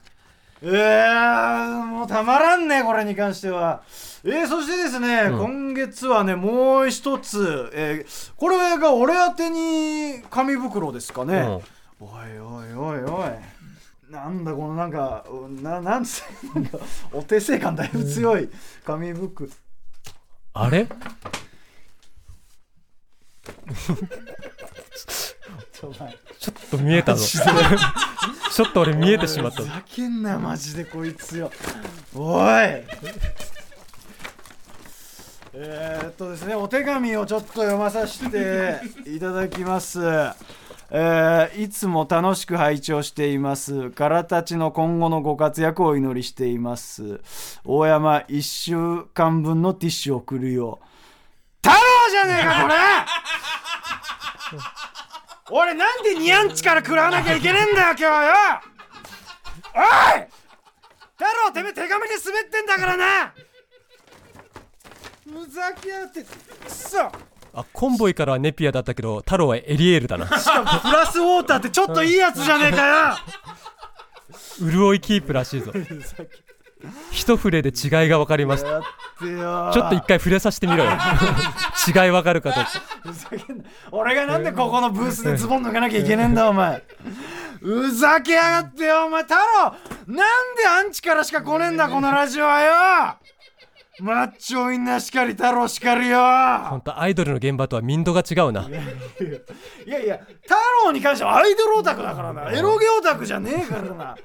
[0.64, 3.82] えー、もうたまらんねこれに関しては。
[4.24, 11.42] えー、そしてですね、今月はねもう一つ、えーこれが俺宛てに紙袋ですかね、
[11.98, 13.30] おいおいおいおい。
[14.12, 15.24] なんだこのなんか
[15.62, 16.22] ななんつ
[16.54, 16.78] なんか
[17.12, 18.48] お手製感だいぶ強い
[18.84, 19.50] 紙袋。
[20.54, 20.86] あれ？
[26.38, 27.24] ちょっと見えたぞ。
[28.52, 31.50] ちょっと俺見えてしまったふざけんなよマジでこいつよ。
[32.14, 32.42] おい。
[35.54, 40.00] えー、っとですねお手紙をちょっと読まさせていただきます。
[40.94, 43.90] えーいつも楽しく拝聴しています。
[43.90, 47.20] からたちの今後のご活躍をお祈りしています。
[47.64, 50.80] 大山1週間分のティッシュを送るよ
[51.62, 51.76] 太郎
[52.10, 52.74] じゃねえかこれ
[55.54, 58.30] 俺なんでニャンチから食らわなきゃいけねえんだよ今日はよ。
[59.74, 59.78] お
[60.18, 60.26] い！
[61.18, 63.34] 太郎てめえ手紙で滑ってんだからな。
[65.24, 66.26] ふざけやがってく
[66.68, 67.02] そ。
[67.02, 67.12] あ
[67.70, 70.26] コンボイからはネピアだったけど太郎はエリエールだな。
[70.38, 73.18] しかもプラスウォーターってちょっといいやつじゃねえか
[74.60, 74.70] よ。
[74.70, 75.70] 潤いキープらしいぞ
[77.10, 78.82] 一触れで違いが分かりました。
[79.20, 80.90] ちょっと一回触れさせてみろよ。
[81.86, 82.70] 違い分かるかどうか
[83.02, 83.64] ふざけんな。
[83.90, 86.82] 俺がなんでここのブースでズボン脱がなきゃいけねえんだお前。
[87.60, 89.74] ふざけやがってよお前太郎。
[90.06, 93.18] なんでアンチからしか来ねえんだ このラジオはよ。
[94.00, 96.18] マッチョウインナーしかり太郎しかりよ。
[96.70, 98.62] ほんとアイドルの現場とは民度が違うな。
[98.62, 98.70] い
[99.86, 102.50] やいや太郎に関してはアイドルオタクだからな。
[102.50, 104.16] エロゲオタクじゃねえからな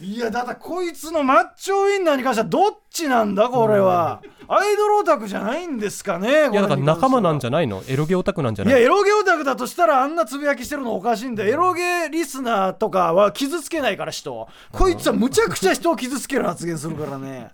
[0.00, 7.82] いやだってこいつのマッチョウインナーに関してはどっちなんだこれは、アイドルオタクじゃないんですかねいやだから仲間なんゃじゃないの？
[7.88, 11.52] エロゲオタクなんじゃないいやエロゲオタクだとしたらあんなつぶやきしてるのおかしいんだよ。
[11.52, 14.48] エロゲリスナーとかは傷つけないから人を。
[14.72, 17.50] こいつはむちゃくちゃ人を傷つける発言するからね。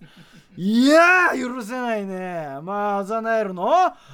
[0.57, 2.59] いやー許せないね。
[2.63, 3.71] まあアザナエルの、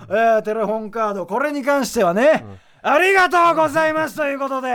[0.09, 1.27] えーテレホンカード。
[1.27, 2.45] これに関してはね、
[2.83, 4.69] ありがとうございますということで。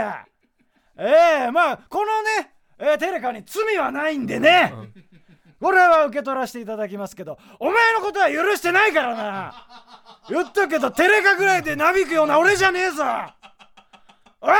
[0.98, 2.04] ええまあこの
[2.40, 4.72] ね、えーテレカに罪はないんでね、
[5.60, 9.54] これは受け取らせていただきますけどお前のことは許してないからな。
[10.28, 13.04] 言っとくけどテレカぐらいでなびくような俺じゃねえぞ。
[14.40, 14.52] おい。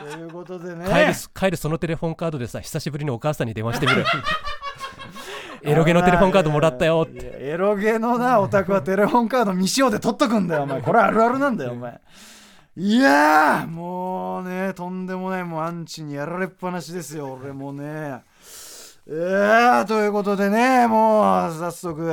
[0.00, 0.86] ということでね。
[0.86, 4.04] 帰る帰るそのテレフォンカードでさ久しぶりにお母さんに電話してみる。
[5.64, 7.06] エロゲのテレフォンカードもらったよ。
[7.06, 10.80] ってエロゲのなオタクはテレフォンカード未使用で取っとくんだよお前。
[10.80, 12.00] これあるあるなんだよお前
[12.74, 18.22] いやーもうねとんでもないもうアンチにやられっぱなしですよ俺もね。
[19.06, 22.10] えー、ということでねもう早速、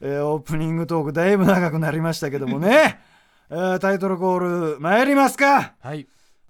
[0.00, 3.00] えーオープニングトークだいぶ長くなりましたけどもね、
[3.50, 5.74] えータイトルコール参りますか。
[5.80, 6.06] はい。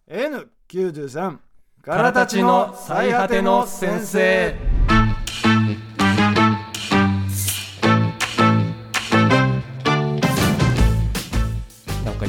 [0.09, 1.39] N93
[1.83, 4.55] からたちの最果ての先生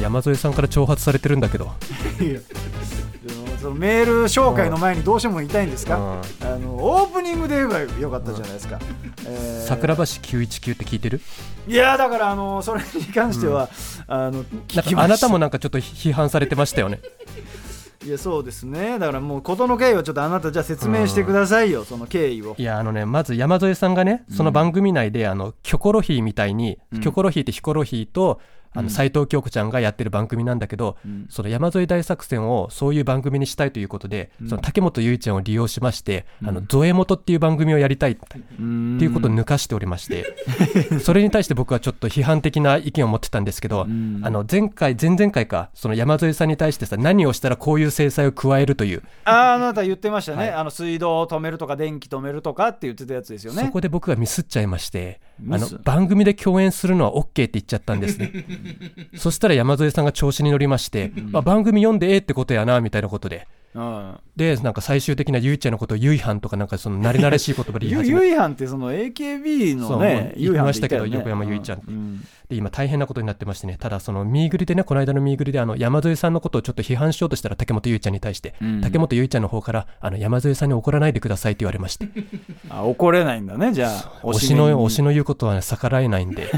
[0.08, 1.70] 山添さんから挑発されてるんだけど。
[3.60, 6.46] そのメール紹介の前にどうしても言いたいんですか、うん。
[6.46, 8.78] あのオープニングで言えばよかったじゃないですか、
[9.26, 9.66] えー。
[9.66, 11.20] 桜橋919って聞いてる？
[11.66, 13.68] いやだからあのそれに関しては、
[14.06, 14.96] あのなん聞きました。
[14.96, 17.00] かあなたもなんかちょっと批判されてましたよね。
[18.06, 19.00] いやそうですね。
[19.00, 22.54] だからもう事の経緯をちょっとあなたじゃあ説明してくださいよ、その経緯を。
[22.56, 27.00] いやあのねまず山添さんがねその番組内で、あのキョコロヒーみたいに、うん。
[27.00, 28.40] キョコロヒーってヒコロヒーと
[28.74, 31.26] あの斉藤京子ちゃんがやってる番組なんだけど、ん。
[31.28, 38.20] その山添大作戦をそういう番組にしたいということで、その竹本結衣ちゃんを利用しまして、あのゾエモトっていう番組をやりたいって
[38.58, 38.98] うん。
[39.00, 40.26] いうことを抜かしておりまして、
[41.00, 44.20] それに対して僕はちょっと批判的な意見を持ってたんですけど、ん。
[44.22, 50.50] あの前回前々回かその山添さんに対してさ何をしたらこういう制裁を加えるという、ああなた言ってましたね、はい。
[50.52, 53.62] あの水道を止めるとか電気止めるとかって言ってたやつですよね。
[53.62, 58.32] そこで僕がミスっちゃいましてあの番組で共演するのは OK って言っちゃったんですね
[59.14, 63.46] そしたら山添さんが調子に乗りまして、あ番組読んでええってことやなみたいなことで。
[63.52, 63.57] うん
[64.36, 71.86] でなんか最終的なゆいちゃんのことをゆいはんとかなんかその慣れ慣れしい言葉で言いゆ始めてゆいはんってその AKB のね言いましたけど横山ゆいちゃんって。
[71.90, 72.24] うん。
[72.48, 78.80] で今大変なことになってましてねただそのミーグリでねこの間のミーグリであの山添さんのことをちょっと批判しようとしたら竹本ゆいちゃんに対して、うん。
[78.80, 82.08] 竹本ゆいちゃんの方からあの山添さんに怒らないでくださいって言われまして。
[82.70, 84.20] あ怒れないんだねじゃあ。
[84.22, 86.50] 推しの推しの言うことは、ね、逆らえないんで。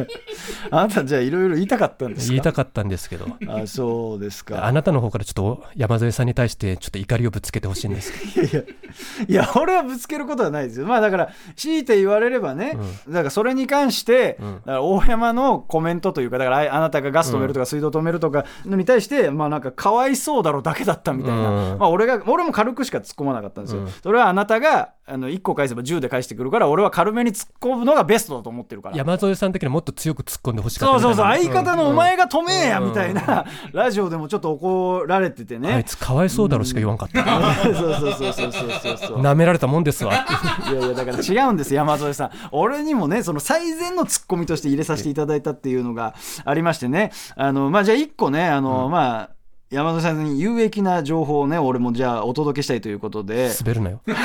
[0.70, 2.32] あなたじゃあいろいろ言いたかったんですか？
[2.32, 3.26] 言いたかったんですけど。
[3.48, 4.64] あそうですか。
[4.64, 8.62] あなたの方からちょっと山添さんに対してちょっと怒りをぶつけてほしいんですいやいや
[9.28, 10.86] いや俺はぶつけることはないですよ。
[10.86, 12.78] まあだから強いて言われればね、
[13.08, 14.54] だからそれに関して、うん。
[14.56, 21.78] だから大山のコメントというかだからああなたがガス止めるとか水道止めるとかのに対して、まあなんかかわいそうだろうだけだったみたいな、うん。
[21.78, 23.88] まあ俺が俺も軽くしか突っ込まなかったんですよ、うん。
[23.88, 28.96] それはあなたがあの1個返せば10で返してくるから俺は軽めに突っ込むのがベストだと思ってるから。
[28.96, 37.24] 山添さん的にはもっと強く突っ込んでほしかったそうそうそう相方のお前が止めえやうんみたいな、ラジオでもちょっと怒られててね、あいつかわいそうだろしか言わんかった。
[37.64, 39.22] そうそうそうそうそうそうそう。
[39.22, 40.26] なめられたもんですわ。
[40.70, 42.30] いやいやだから違うんです山添さん。
[42.50, 46.14] 俺にもねその最善のツッコミとして入れさせていただいたっていうのが
[46.44, 47.12] ありましてね。
[47.36, 49.35] あのまあじゃあ一個ねあの、まあ
[49.70, 53.50] 山添さんに有益な情報をね俺もじゃあお届けしたいということで。
[53.60, 54.00] 滑るなよ。
[54.06, 54.18] おいお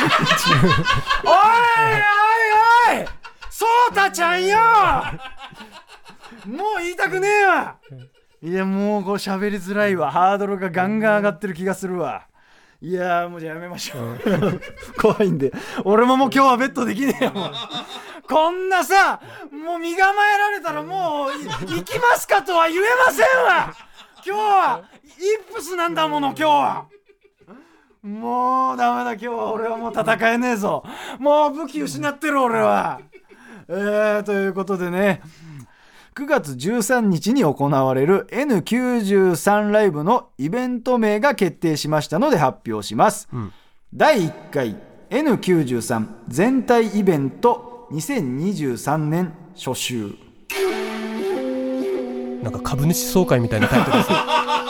[2.95, 3.08] いおい
[3.49, 4.58] そうたちゃんよ！
[6.45, 7.75] もう言いたくねえわ！
[8.43, 10.12] いやもうこう喋りづらいわ。
[10.12, 12.27] ハードルがガンガン上がってる気がするわ。
[12.80, 14.19] いやーもうじゃあやめましょう、
[14.99, 15.51] 怖いんで。
[15.86, 17.51] 俺ももう今日はベッドできねえよもう。
[18.27, 19.19] こんなさ
[19.51, 23.73] もう身構えられたらもうい行きますかとは言えませんわ！
[24.25, 24.82] 今日は
[25.19, 26.86] イップスなんだもの今日は。
[28.02, 30.84] もうダメだ今日は俺はもう戦えねえぞ。
[31.19, 33.00] もう武器失ってる俺は。
[33.67, 35.21] えー、ということでね。
[36.15, 43.54] 9月13日に行われる N93 ライブのイベント名が決定しましたので発表します、ん。
[43.93, 44.76] 第1回
[45.10, 50.15] N93 全体イベント2023年初週。
[52.43, 54.15] なんか株主総会みたいなタイトルですね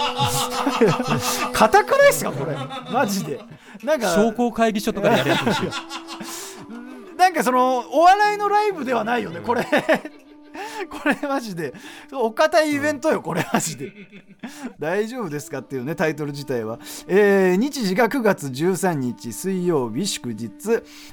[1.54, 2.56] 硬くないっすかこれ。
[2.92, 3.40] マジで。
[3.84, 5.72] なんか商工会議所とかでやるやつですよ。
[7.18, 9.64] なんかそのお笑いのライブではないよねこれ。
[10.90, 11.74] これマジで。
[12.12, 13.94] お堅いイベントよこれマジで。
[14.80, 20.52] 大丈夫ですかっていうねタイトル自体は、えー日時が9月13日水曜日祝日、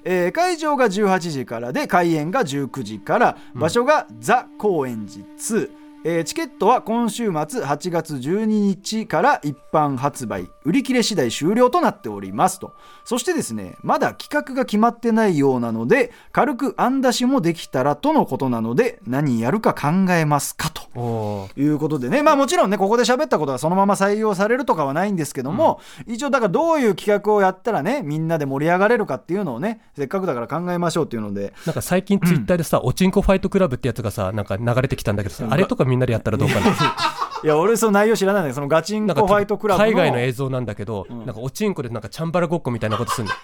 [0.05, 3.37] えー会場が18時からで開演が19時から。
[3.55, 5.71] 場所がザ・高円寺2
[6.11, 10.49] えーチケットは今週末8月12日から一般発売。
[10.65, 12.73] 売り切れ次第終了となっておりますと。
[13.05, 21.51] そしてですねまだ企画が決まってないようなので軽く案出しもできたらとのことなので何やるか考えますかと。
[21.57, 22.23] いうことでね。
[22.23, 31.53] まあもちろんねここで喋ったことがそのまま採用されるとかはないんですけども、一応だからどういう企画をやったらねみんなで盛り上がれるかっていうのをねせっかくだから考えましょうっていうので。
[31.67, 36.67] なんか最近ツイッターでさ、おちんこファイトクラブってやつがさ、なんか流れてきたんだけどさ、あれとかみんなでやったらどうかな。
[37.45, 39.87] いや俺その内容知らないんだけどそのガチンコファイトクラブの。
[39.89, 41.25] 海外の映像なんだけど、ん。
[41.25, 43.35] なんかおちんこでなんかチャンバラごっこみたいなことするの。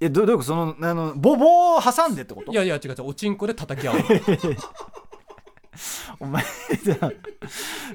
[0.00, 0.48] えどどういうこと？
[0.48, 2.52] そのあのボボを挟んでってこと？
[2.52, 3.96] いやいや違う違う、おちんこで叩き合う。
[3.96, 4.02] の。
[6.18, 6.42] お前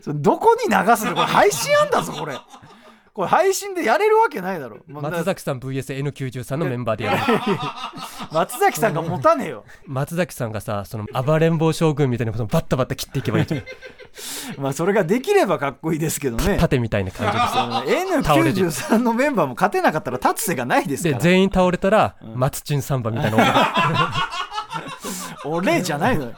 [0.02, 1.14] それどこに流すの？
[1.14, 2.38] これ配信あんだぞこれ
[3.16, 4.80] これ配信でやれるわけないだろ。
[4.90, 7.20] 松崎さん VSN93 のメンバーでやる。
[8.34, 9.64] 松崎さんが持たねえよ。
[9.86, 13.64] 松崎さんがさ、その暴れん坊将軍みたいなことをバッタバッタ切っていけばいいじゃん。
[14.62, 16.58] まあそれができればかっこいいですけどね。
[16.58, 18.22] 盾みたいな感じでさ。
[18.22, 24.14] 倒れて N93 のメンバーも勝てなかったら立つ瀬がないですかで、ら全員倒れたら、松チンサンバみたいな音が。
[25.46, 26.34] 俺じゃないのよ。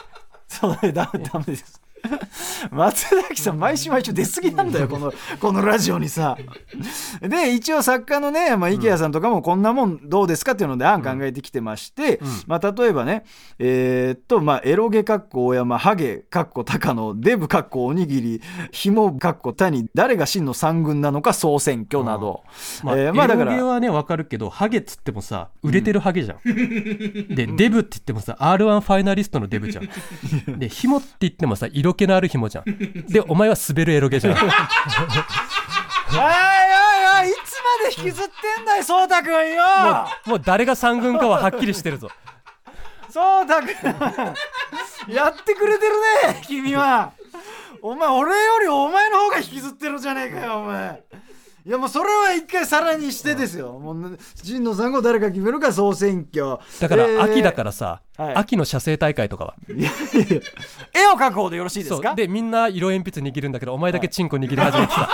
[0.47, 1.82] それダメです
[2.72, 6.38] 松崎さん毎週毎週出過ぎなんだよこのこのラジオにさ。
[7.22, 13.24] で一応作家のね、まあ、池谷さんとかもこんなもんどうですかっていうので案考えてきてまして、まあ、例えばね
[13.60, 18.41] えーっとまあエロゲかっこ大山ハゲかっこ高野デブかっこおにぎり
[18.72, 22.43] ひもかっこ谷誰が真の三軍なのか総選挙など、
[22.84, 26.38] まあ、えーまあだからエロゲはね、わかるけど、ハゲっつってもさ、売れてるハゲじゃん。
[27.36, 29.89] で、デブって言ってもさ、R1 ファイナリストのデブじゃん。
[30.60, 32.65] で、ヒモって言ってもさ、色気のあるヒモじゃん。
[33.07, 34.33] で、お前は滑るエロゲじゃん。
[34.33, 34.49] おいおい
[37.21, 39.63] おいいつまで引きずってんだよそうたくんよ
[40.25, 42.09] もう誰が三軍かははっきりしてるぞ。
[43.09, 45.93] そうたくんやってくれてる
[46.27, 47.11] ね君は
[47.81, 51.03] お前俺よりお前の方が引きずってるじゃねえかよお前
[51.68, 59.55] いやもうそれは一回さらにしてですよもう陣野さんが誰か決めるか総選挙だから、えー秋だからさ、はい秋の写生大会とかは。
[59.68, 60.41] いやいや
[60.93, 62.15] 絵を描く方でよろしいですか？
[62.15, 65.09] で、みんな色鉛筆握るんだけど、お前だけチンコ握り始めてさ。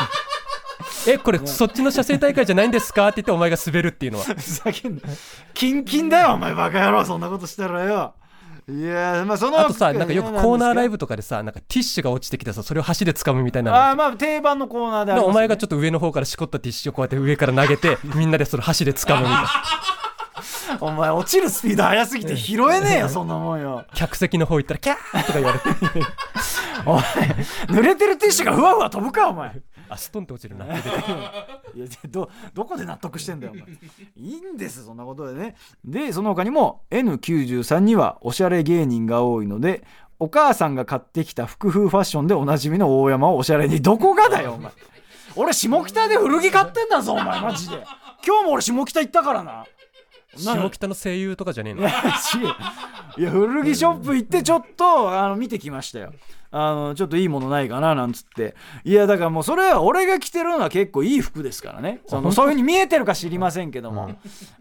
[1.08, 3.08] え、これ、そっちの写生大会じゃないんですか？
[3.08, 4.26] って言って、お前が滑るっていうのは。
[4.26, 5.02] ふざけんな
[5.54, 8.14] キンキンだよお前バカ野郎そんなことしたらよ
[8.70, 19.50] いやまあそのあとさ、なんかよくコーナーライブブとかでさ、なんかティッシュが落ちてきてさ、それを箸で掴むみたいなのああまあ定番のコーナーでね、でお前がちょっと上の方からしこったティッシュをこうやって上から投げて、 みんなでそれ箸で掴むみたいな。
[20.80, 23.86] お前落ちるスピード速すぎて拾えねえよ そんなもんよ。
[23.94, 25.70] 客席の方行ったら、キャーとか言われて、
[26.86, 27.04] お前
[27.68, 29.52] 濡れてるティッシュがふわふわ飛ぶかお前
[29.94, 30.66] あ、ストンって落ちるな。
[31.76, 33.66] いやどどこで納得してんだよお前。
[34.18, 35.56] いいんですそんなことでね。
[35.86, 39.84] でその他にも N93 にはおしゃれ芸人が多いので
[40.20, 43.82] お母さんが買ってきた服風ファッションでおなじみの大山をおしゃれに。
[43.82, 44.72] どこがだよお前。
[45.36, 47.84] 俺下北で古着買ってんだぞお前マジで。
[48.26, 49.66] 今日も俺下北行ったからな。
[50.36, 51.88] 下北の声優とかじゃねえの？
[51.88, 56.12] いや古着ショップ行ってちょっとあの見てきましたよ
[56.56, 58.56] あのちょっといいものないかななんつって。
[58.84, 62.02] いやだからもうそれは俺が着てるのは結構いい服ですからね。
[62.08, 64.12] その そういうふうに見えてるか知りませんけども、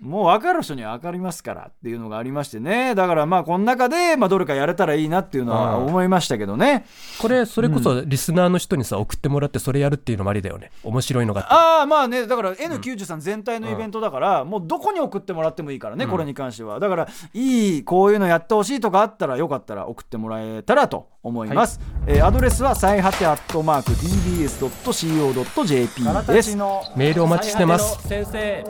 [0.01, 2.95] もう分かる人には分かりますからっていうのがありましてね。
[2.95, 6.87] だからまあこの中で、まあ、どれかやれたらいいなっていうのはうん思いましたけどね。
[7.21, 10.71] これ、それこそリスナーの人にさ、送ってもらってそれやるっていうのもありだよね。
[10.83, 11.81] 面白いのがあ。
[11.81, 16.81] ああまあねだから N93 全体のイベントだから、もうどこに送ってもらってもいいからね、これに関しては。
[16.81, 26.57] だからいいこういうのやってほしいとかあったらよかったら送ってもらえたらと思います、えーアドレスは最果てアットマーク TBS.CO.JP です
[26.97, 28.09] メールお待ちしてます。
[28.09, 28.65] 先生。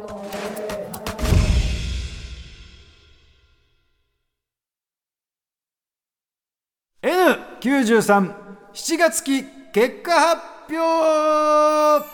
[7.02, 8.32] N937
[8.96, 12.06] 月期結果発表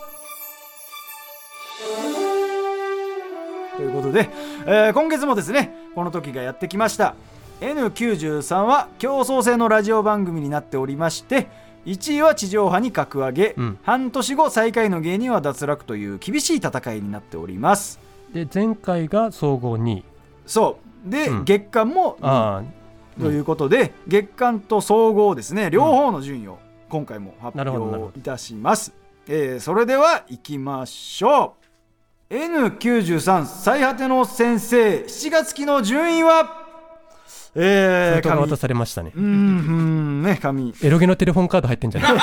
[3.76, 4.28] ということで、
[4.66, 7.14] えー今月もですねこの時がやってきました
[7.60, 11.48] N93 は競争性のラジオ番組になっておりまして
[11.86, 13.78] 1位は地上波に格上げ、うん。
[13.82, 17.98] 半年後最下位の芸人は脱落という厳しい戦いになっております。
[18.32, 20.04] で、前回が総合2位。
[20.46, 21.10] そう。
[21.10, 21.44] で、うん。
[21.44, 22.62] 月間もあ
[23.18, 25.70] ということで、月間と総合ですね。
[25.70, 26.58] 両方の順位を
[26.90, 28.92] 今回も発表いたします、
[29.26, 31.54] えーそれでは行きましょ
[32.30, 32.34] う。
[32.34, 36.57] N93 最果ての先生7月期の順位は？
[37.54, 39.12] えー、封筒が渡紙されましたね。
[39.14, 42.18] うんうんね紙エロゲのテレフォンカード入ってんじゃない？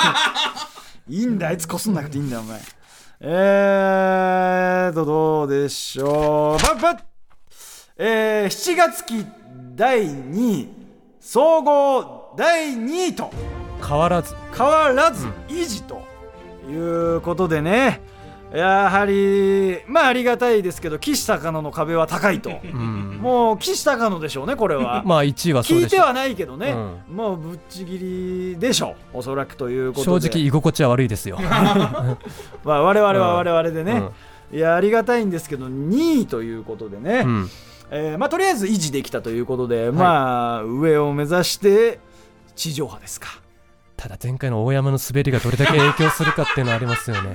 [1.18, 2.60] いいんだあいつこすんなくていいんだよお前。
[3.20, 6.62] えーとどうでしょう。
[6.62, 7.00] ばば
[7.98, 9.24] えー、7月期
[9.74, 10.68] 第2位。
[11.20, 13.30] 総合第2位と。
[13.86, 14.34] 変わらず。
[14.56, 16.02] 変わらず維持と
[16.68, 16.74] い
[17.16, 18.00] うことでね
[18.56, 22.60] やはりまあありがたいですけど岸高野の壁は高いと。
[22.64, 23.18] うん。
[23.20, 25.02] もう岸高野でしょうねこれは。
[25.06, 26.74] まあ1位はそうでしょ聞いてはないけどね、
[27.10, 30.28] うもうぶっちぎりでしょうおそらくということで。
[30.28, 31.38] 正直居心地は悪いですよ、
[32.64, 34.10] まあ、我々は我々でね、
[34.52, 34.58] うん。
[34.58, 37.50] いやありがたいんですけど2位ということでね、うん。
[37.90, 42.00] えーまあ、とりあえず維持できたということで、まあ上を目指して
[42.54, 43.28] 地上波ですか。
[43.96, 47.34] ただ前回の大山の滑りがどれだけ影響するかっていうのはありますよね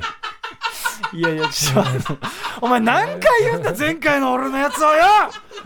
[1.14, 2.18] いやいやちょっと
[2.62, 5.04] お前何回言うんだ前回の俺のやつをよ。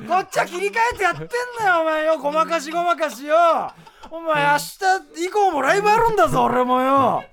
[0.08, 1.28] こっちは切り替えてやってん
[1.60, 2.18] だよお前よ。
[2.18, 3.36] ごまかしごまかしよ。
[4.10, 7.24] お前明日以降もライブあるんだぞ俺もよ。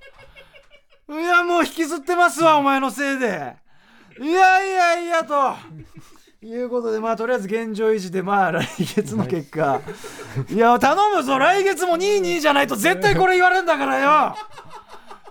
[1.09, 3.55] いやもう引きずってますわお前のせいで。
[4.19, 5.55] いやいやいやと。
[6.45, 9.81] いうことでまあとりあえず現状維持でまあ来月の結果。
[10.49, 14.35] いや頼むぞ来月も2位2位じゃないと絶対これ言われるんだからよ。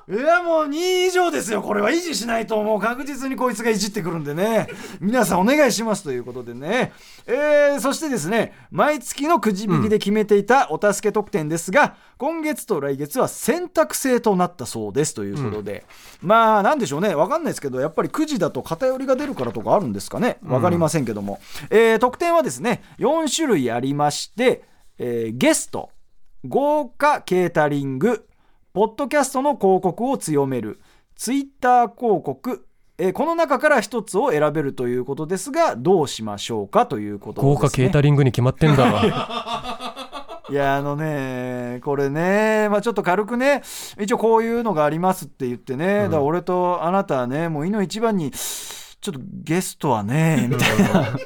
[0.09, 1.91] いやもう2位以上ですよこれは。
[1.91, 4.67] 維持しないともう確実にこいつがいじってくるんでね。
[5.01, 6.93] 皆さんお願いしますということでね、
[7.27, 15.85] えーそしてですね毎月のくじ引きで決めていたお助け特典ですが、今月と来月は選択制となったそうですということで、
[16.21, 17.15] まあなんでしょうね。
[17.15, 20.39] わかんないですけどやっぱりくじだと偏りが出るからとかあるんですかね。
[20.45, 21.41] わかりませんけども、
[21.71, 24.65] えー特典はですね4種類ありまして、
[24.99, 25.91] えーゲスト
[26.45, 28.27] 豪華ケータリング
[28.73, 30.81] ポッドキャストの広告を強める。
[31.15, 32.67] ツイッター広告。
[32.99, 38.85] えーこの中から一つを選べるということですがどうしましょうかということです、ね、豪華ケータリングに決まってんだ。
[38.85, 39.03] わ
[40.49, 43.63] いやあのねこれねまあちょっと軽くね
[43.99, 48.31] 一応こういうのがありますって言ってね、だから俺とあなたはねもういの一番に
[49.03, 51.19] ちょっとゲストはね みたいな。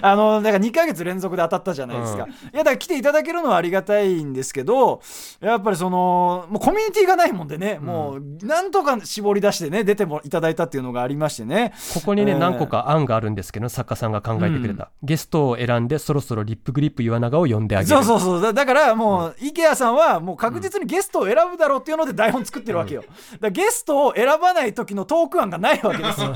[0.00, 2.30] あのだから2ヶ月連続で当たったじゃないですか、うん。
[2.30, 5.02] いやだから来ていただけるのはありがたいんですけど
[5.40, 11.72] やっぱりそのもうコミュニティがないもんでね、もうなんとか絞り出してね出てもいただいたっていうのがありましてね。
[11.94, 12.38] ここにね、えー。
[12.38, 17.96] 何個か案があるんですけど作家さんが考えてくれた、ゲストを選んでそろそろリップグリップ岩永を呼んであげる。
[17.96, 18.42] そうそうそう。
[18.42, 23.04] だだからもう、池谷さんはもう確実にゲストを選ぶだろうっていうので台本作ってるわけよ、
[23.40, 26.34] だゲストを選ばない時のトーク案がないわけですよ。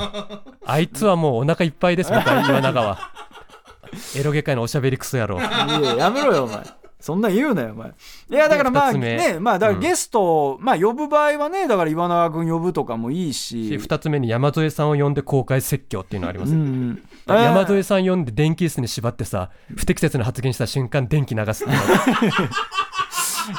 [0.67, 3.11] あいつはもうお腹いっぱいですみたい岩永は。
[4.17, 5.39] エロゲ界のおしゃべりクソ野郎。
[5.39, 6.63] いややめろよお前。
[7.01, 7.89] そんなん言うなよお前。
[7.89, 9.81] いやだからまあねまあだからうん。
[9.81, 13.71] ゲストを、まあ呼ぶ場合はねだから岩永君呼ぶとかもいいし。
[13.77, 21.73] 2つ目に山添さんを呼んで公開説教っていうのがあります、うん山添さん呼んで電気椅子に縛ってさ不適切な発言した瞬間電気流すって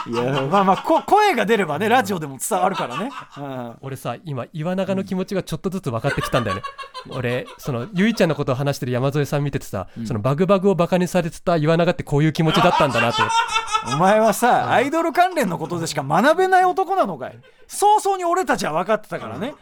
[0.08, 3.78] いやまあまあこ声が出ればねラジオでも伝わるからね、うん。
[3.82, 6.64] 俺さ今岩永の気持ちがちょっとずつ分かってきたんだよね、
[7.10, 13.24] 俺そのゆいちゃんのことを話してる山添さん見ててさ、そのバグバグをバカにされてた岩永ってこういう気持ちだったんだなと
[13.94, 17.40] お前はさ、アイドル関連のことでしか学べない男なのかい。
[17.68, 19.54] 早々に俺たちは分かってたからね。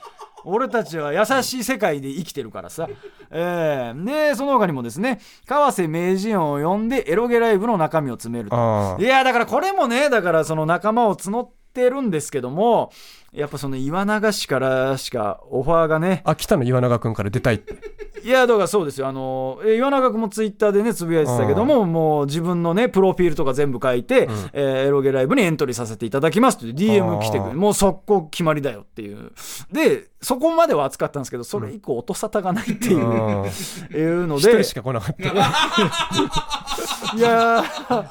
[0.46, 2.88] 俺たちは優しい世界で生きてるからさ。
[3.32, 8.56] えー、で、その他にもですね、川瀬名人を呼んでエロゲライブの中身を詰めると。
[8.56, 12.92] あいや、だからこれもね、だからその仲間を募ってるんですけども、
[13.34, 16.64] やっぱその岩永氏からしかオファーがね、あ来たの？
[16.64, 17.76] 岩永君から出たいって。
[18.22, 19.08] いやだからそうですよ。
[19.08, 29.32] あのえ岩永君もツイッターでねつぶやいてたけどももう自分のねプロフィールとか全部書いて、えーエロゲライブにエントリーさせていただきますって DM 来てくあーれもう速攻決まりだよっていう。
[29.72, 33.46] でそこまでは扱ったんですけどそれ以降音沙汰がないっていう,、うん。
[33.96, 35.24] いうの一人でしか来なかった。
[37.16, 38.06] いやー。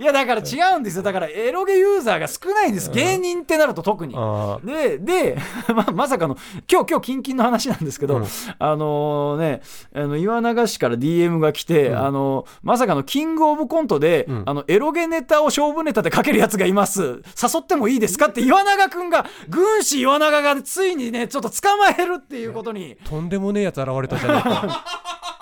[0.00, 1.02] いやだから違うんですよ。
[1.02, 2.90] だからエロゲユーザーが少ないんです。
[2.90, 4.14] 芸人ってなると特に。
[4.62, 5.38] あで、で、
[5.74, 6.36] ままさかの、
[6.70, 8.26] 今日、今日、キンキンの話なんですけど、うん。
[8.58, 9.62] あのね、
[9.94, 14.42] あの、岩永市から DM が来て、あの、まさかの、キングオブコントで、うん。
[14.46, 17.22] あの、エロゲネタを勝負ネタでかけるやつがいます。
[17.40, 24.84] 誘ってもいいですかって、岩永くんが、軍師岩永がついにね、ちょっと捕まえるっていうことに、とんでもねえやつ現れたじゃないか。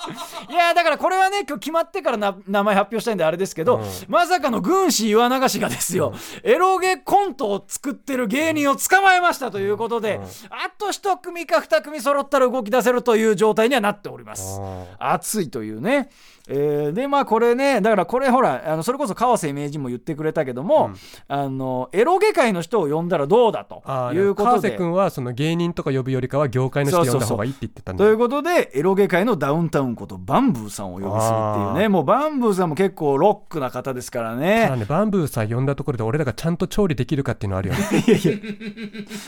[0.50, 3.84] いやだからこれはね今日決まってからな名前発表したいんであれですけど、うん。
[4.08, 14.60] まさかの軍師岩永氏がですよ、エロゲコントを作ってる芸人を捕まえましたということで、あと一組か二組揃ったら動き出せるという状態にはなっております。
[14.98, 16.10] あ熱いというね、
[16.46, 20.90] えーでまあこれねだからこれほらあのそれこそ川瀬名人も言ってくれたけども、
[21.26, 23.82] あのエロゲ界の人を呼んだらどうだと
[24.12, 24.60] いうことで。
[24.60, 31.88] 川瀬君はその芸人とか呼ぶよりかは業界の人呼んだ方がいいって言ってたんだということでエロゲ界のダウンタウンことバンブーさんをお呼びするっていうね。
[31.88, 37.80] もうバンブーさんも結構ロックな方ですからただねねバンブーさん呼んだところで俺らがちゃんと調理できるかっていうのはあるよね。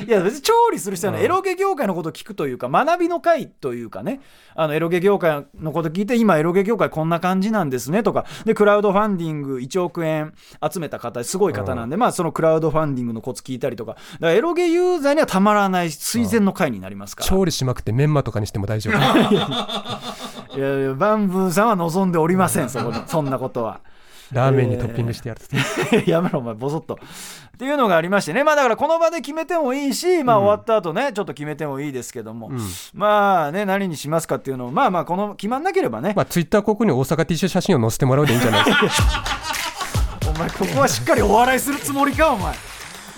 [0.06, 4.20] いや別に調理する人はね、エロゲ業界のことを聞くというか学びの会というかね。
[4.54, 8.26] あのエロゲ業界のこと聞いて今エロゲ業界こんな感じなんですねとか。
[8.44, 10.34] でクラウドファンディング1億円
[10.72, 13.92] 集めた方すごい方なんで、まあそのクラウドファンディングのコツ聞いたりとか。
[13.92, 17.28] だからエロゲユーザーにはたまらない垂涎の会になりますから。
[17.28, 18.96] 調理しまくってメンマとかにしても大丈夫。
[20.57, 23.80] いやいやバンブーさんは望んでおりませんそこにそんなことは。
[24.32, 26.94] ラーメンにトッピングしてやるって、 やめろお前ボソッと。
[27.56, 28.44] っていうのがありましてね。
[28.44, 32.50] まあだからこの場で決めてもいいしまあ終わった後ねちょっと決めてもいいですけども、
[32.92, 39.24] まあね何にしますかっていうのをまあまあこの決まんなければね、まあツイッターここに大阪 T シャツ写真を載せてもらうでいいんじゃないですか。
[40.34, 42.54] お前ここはしっかりお笑いするつもりかお前。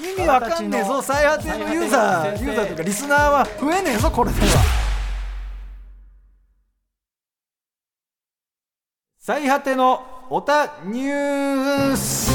[0.00, 4.87] 意味わかんねえぞ最果てのユーザーユーザーというかリスナーは増えねえぞこれでは
[9.28, 12.32] 最果てのオタニュース。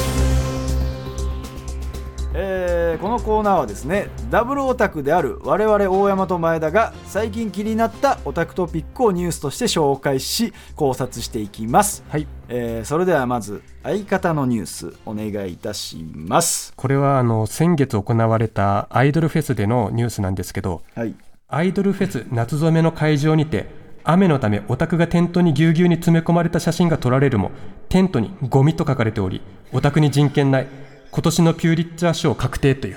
[2.32, 12.28] えーこのコーナーはですねダブルオタクである我々大山と前田が最近気になったオタクトピックをニュースとして紹介し考察していきます、はい。
[12.48, 16.72] えーそれではまず相方のニュースお願いいたします。
[16.76, 21.16] これはあの先月行われたアイドルフェスでのニュースなんですけどはい。
[21.48, 27.50] アイドルフェス夏染めの会場にて雨のためオタクがテントにぎゅうぎゅうに詰め込まれた写真が撮られるも
[27.88, 29.40] テントにゴミと書かれており
[29.72, 30.66] オタクに人権ない
[31.10, 32.96] 今年のピューリッチャー賞確定という。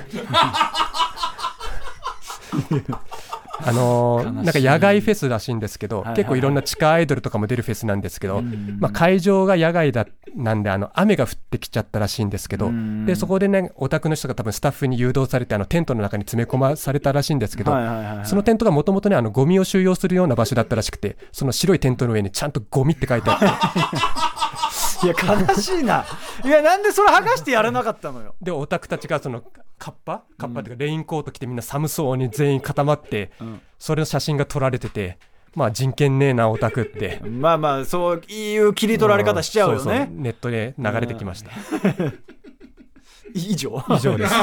[3.65, 8.41] あのーなんか野外フェスらしいんですけど、結構いろんな地下アイドルとかも出るフェスなんですけど、
[8.79, 12.71] まあ、会場が野外だなんであの雨が降ってきちゃったらしいんですけど、
[13.05, 17.71] でそこでねオタクの人が多分スタッフに誘導されてあのテントの中に詰め込まされたらしいんですけど、
[18.25, 23.45] そのテントがもともとねあのゴミを収容するような場所だったらしくてその白いテントの上にちゃんとゴミって書いてあって
[25.03, 26.05] いや悲しいな。
[26.43, 28.35] いやなんでそれ剥がしてやらなかったのよ。
[28.41, 29.43] でオタクたちがその
[29.77, 30.23] カッパ？
[30.37, 33.61] カッパっていうかレインコート着てみんな寒そうに全員固まって、ん。
[33.77, 35.17] それの写真が撮られてて
[35.55, 37.21] まあ人権ねえなオタクって。
[37.23, 41.51] まあまあそういう切り取られ方しちゃうよそそねネットで流れてきました、
[43.33, 43.83] 以上。
[43.89, 44.33] 以上です。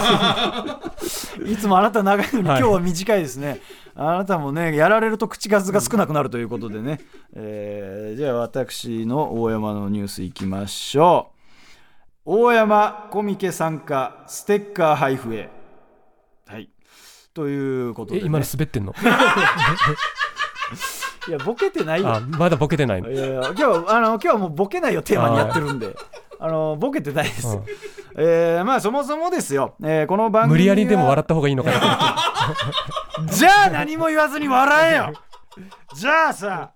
[1.47, 2.63] いつもあなた長いのに今はい。
[2.63, 3.61] 日は短いですね、
[3.97, 7.01] あなたもねやられると口数が少なくなるということでね、
[7.35, 11.35] えーじゃあ私の大山のニュースいきましょう。
[12.27, 15.51] 大山コミケ参加ステッカー配布へ。
[16.47, 16.71] はい。
[17.35, 18.95] ということで、ね、え今の滑ってんの？
[21.29, 22.15] いやボケてないよ。
[22.15, 23.03] あまだボケてない。
[23.03, 25.95] のいやいや今日あの今日はもうボケないよテーマにやってるんで。
[26.39, 27.65] あのボケてないです、うん。
[28.17, 32.17] えーまあそもそもですよ、えーこの番組無理やりでも笑っった方がいいのかな。
[33.33, 35.13] じゃあ何も言わずに笑えよ。
[35.95, 36.73] じゃあさ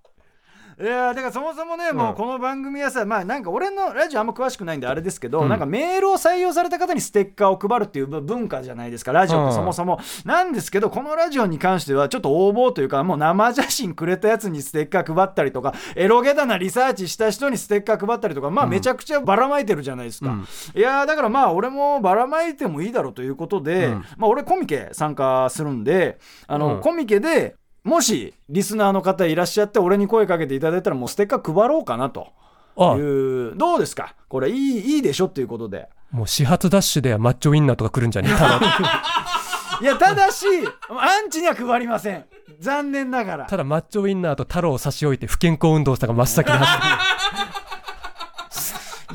[0.81, 5.49] いやだからそもそもね、もうこの番組はさまあなんか俺のラジオあんま詳しくないんであれですけど、うん。
[5.49, 20.33] なんかメールを採用された方にステッカーを配るっていう文化じゃないですかラジオってそもそも、なんですけどこのラジオに関してはちょっと応募というかもう生写真くれたやつにステッカー配ったりとかエロゲだなリサーチした人にステッカー配ったりとかまあめちゃくちゃばらまいてるじゃないですか、
[20.77, 24.05] いやーだからまあ俺もばらまいてもいいだろうということで、うん。
[24.17, 32.29] まあ俺コミケ参加するんであの、うんコミケでもしリスナーの方いらっしゃって俺に声かけていただいたらもうステッカー配ろうかなと。
[32.77, 34.15] あいうどうですか？
[34.29, 35.89] これいいいいでしょっていうことで。
[36.11, 38.61] もう始発ダッシュではマッチョウインナーとか来るんじゃねえただ
[39.83, 40.47] いやただし
[40.89, 42.25] アンチには配りません。
[42.61, 43.45] 残念ながら。
[43.47, 46.87] ただマッチョウインナーと太郎を差し置いて不健康運動さんが真っ先に走って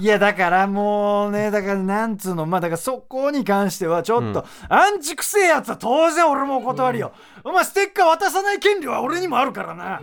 [0.04, 10.02] いやだからもうねだからなんつうのまあだからそこに関してはちょっと、アンチくせえやつは当然俺もお断りよ、お前ステッカー渡さない権利は俺にもあるからな、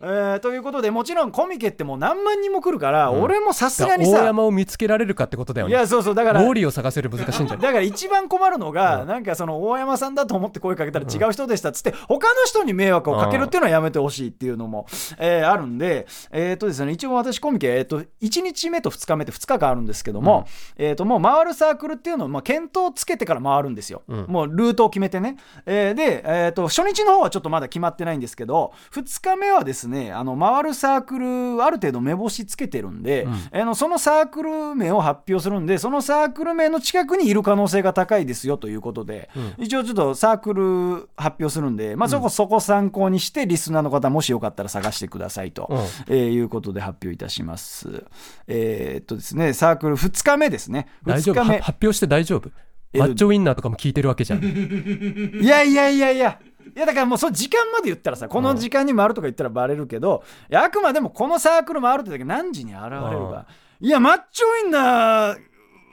[0.00, 5.72] えーということでもちろんコミケってもう何万人も来るから、俺もさすがに大さ山を見つけられるかってことだよね。
[5.72, 7.62] いやそうそうだからウォーリーを探せる難しいんじゃない？
[7.62, 14.86] だから一番困るのが、なんかその大山さんだと思って声かけたら違う人でしたっつって、他の人に迷惑をかけるっていうのはやめてほしいっていうのも、
[15.18, 24.02] えーあるんで、えっ、とですね、一応私コミケ、えっ、と、1日目と2日目って2日間あるんですけども、えっ、と、もう回るサークルっていうのを、まあ、検討つけてから回るんですよ。
[24.08, 24.24] ん。
[24.28, 25.36] もうルートを決めてね。
[25.66, 33.60] えーで、えっ、と、初日の方はちょっとまだ決まってないんですけど、2日目はですね、ねあの回るサークルある程度目星つけてるんで、うん。
[33.60, 39.64] あのそのサークル名を発表するんでそのサークル名の近くにいる可能性が高いですよということで、うん。
[39.64, 45.78] 一応ちょっとサークル発表するんで、まあ、そこそこ参考にしてリスナーの方もしよかったら探してくださいと、うん。
[46.08, 48.04] えーいうことで発表いたします。
[48.48, 50.88] えーっとですねサークル2日目ですね。
[51.06, 51.38] 2大丈夫？
[51.38, 51.58] は日目。
[51.60, 52.50] 発表して大丈夫？
[52.92, 54.42] えマッチョウインナーとかも聞いてるわけじゃん。
[54.42, 56.38] いやいやいやいや。
[56.74, 63.46] いやだからもうその時間まで言ったらさこの時間に回るとか言ったらバレるけど、いやあくまでもこのサークル回るってだけ何時に現れるか。
[63.80, 65.38] いやマッチョウインナー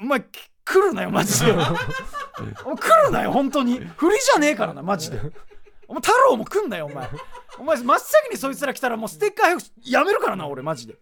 [0.02, 1.52] お前き来るなよマジで。
[1.52, 1.58] 来
[3.06, 3.80] るなよ本当に。
[3.80, 5.20] 振りじゃねえからなマジで。
[5.88, 7.10] お前太郎も来んなよお前。
[7.60, 10.96] お前真っ先にそいつら来たらもうステッカーやめるからな俺マジで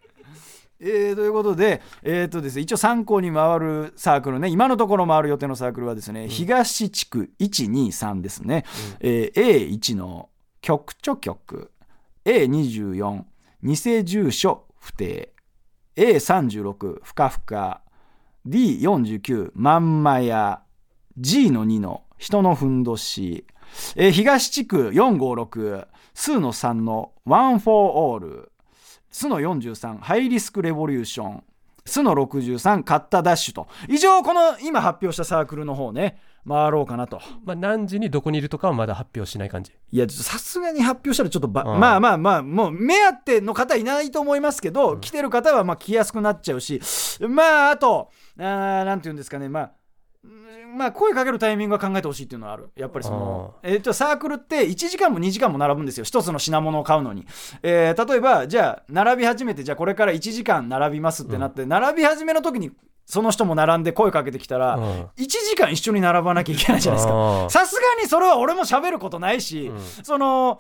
[0.82, 8.64] えーということで、えーとですね、一応参考に回るサークルね、今のところ回る予定のサークルはですね、東地区123ですね、
[9.02, 10.30] えー A1 の
[10.62, 11.72] 局著局、
[12.26, 13.24] A24、
[13.64, 13.76] 偽
[14.06, 15.34] 住所不定、
[15.98, 17.82] A36、ふかふか、
[18.48, 20.62] D49、まんまや、
[21.18, 23.46] G の2の人のふんどし、
[23.98, 28.52] えー東地区456、数の3のワン・フォー・オール、
[29.12, 31.44] スの43ハイリスクレボリューション。
[31.86, 33.68] スの63カッタダッシュと。
[33.88, 36.22] 以上この今発表したサークルの方ね。
[36.48, 37.20] 回ろうかなと。
[37.44, 39.72] まあ何時にどこにいるとかはまだ発表しない感じ。
[39.92, 41.80] いやさすがに発表したらちょっとば、うん。
[41.80, 46.80] まあまあまあもう目当ての方いないと思いますけど、来てる方はまあ来やすくなっちゃうし。
[47.28, 49.50] まああとあーなんて言うんですかね。
[49.50, 49.70] まあうん
[50.76, 52.70] まあ声かけるタイミングは考えてほしいっていうのはある。
[52.76, 56.04] やっぱりその、えっとサークルって1時間も2時間も並ぶんですよ。
[56.04, 57.26] 一つの品物を買うのに、
[57.64, 62.72] えー例えばじゃあ並び始めてじゃあこれから1時間並びますってなって、並び始めの時に
[63.06, 64.84] その人も並んで声かけてきたら、うん。
[64.84, 67.48] 1時間一緒に並ばなきゃいけないじゃないですか。
[67.50, 69.80] さすがにそれは俺も喋ることないし、うん。
[70.04, 70.60] その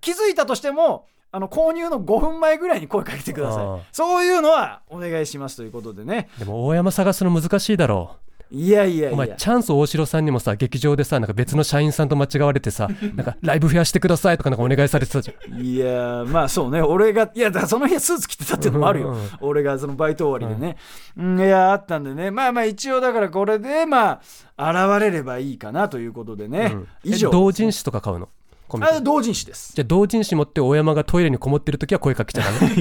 [0.00, 3.66] 気づいたとしてもあの購入の5分前ぐらいに声かけてください。
[3.92, 6.28] そういうのはお願いしますということでね。
[6.38, 8.16] でも大山探すの難しいだろ
[8.52, 15.60] いやいやうお前チャンス大城さんにもさ劇場でさなんか別の社員さんと間違われてさ なんかライブフェアしてくださいとかなんかお願いされてたじゃん。
[15.60, 16.82] いやまあそうね。
[16.82, 20.76] 俺がいやだその日はスーツ着てたっていうのもあるよ、うんうん俺がそのバイト終わりでね、
[21.16, 22.30] うん、いやあったんでね。
[22.30, 24.20] まあまあ一応だからこれでま
[24.56, 26.88] あ現れればいいかなということでね、うん。
[27.04, 27.28] 以上。
[27.28, 28.28] え同人誌とか買うの？
[28.70, 29.72] コミケあ同人誌です。
[29.74, 32.68] じゃあ同人誌持って大山がトイレにこもってる時は声かけちゃダメ。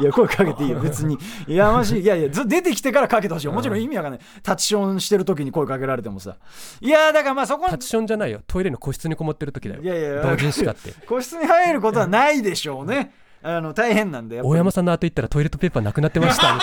[0.00, 0.80] いや声かけていいよ。
[0.80, 1.16] 別に。
[1.46, 3.52] いやましいいやいやず出てきてからかけてほしいよ。
[3.52, 4.20] もちろん意味わかんない。
[4.42, 6.36] タッチションしてる時に声かけられてもさ。
[6.80, 8.40] いやだからまあそこタッチションじゃないよ。
[8.46, 9.82] トイレの個室にこもってる時だよ。
[9.82, 10.92] いやいや同人誌買って。
[11.06, 13.14] 個室に入ることはないでしょうね。
[13.42, 16.56] あの大変なんで大山さんの後行ったらトイレットペーパーなくなってました。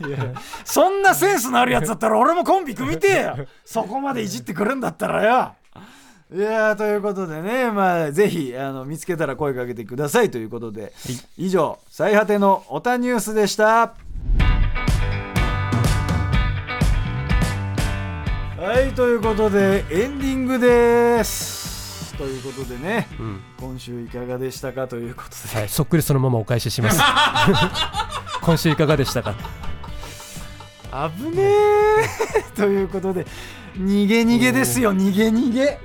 [0.00, 3.46] みたいそんなセンスのあるやつだったら俺もコンビ組みてえよ。
[3.64, 5.54] そこまでいじってくるんだったらよ
[6.34, 10.92] いやーということでねまあぜひあの見つけたら声かけてくださいということで
[11.38, 13.94] 以上最果てのオタニュースでした。
[18.58, 22.12] はいということでエンディングです。
[22.16, 23.40] ということでねな、うん。
[23.60, 25.60] 今週いかがでしたかということで。
[25.60, 27.00] はい、そっくりそのままお返しします。
[28.42, 29.34] 今週いかがでしたか？
[31.16, 32.06] 危ねえ
[32.56, 33.26] ということで
[33.76, 35.78] 逃げ逃げですよ逃げ逃げ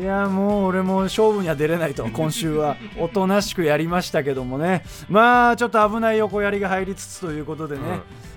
[0.00, 4.84] いやもう俺も勝負には出れないと今週はおとなしくやりましたけどもね。
[5.08, 7.82] まあちょっと危ない横やりが入りつつということでね、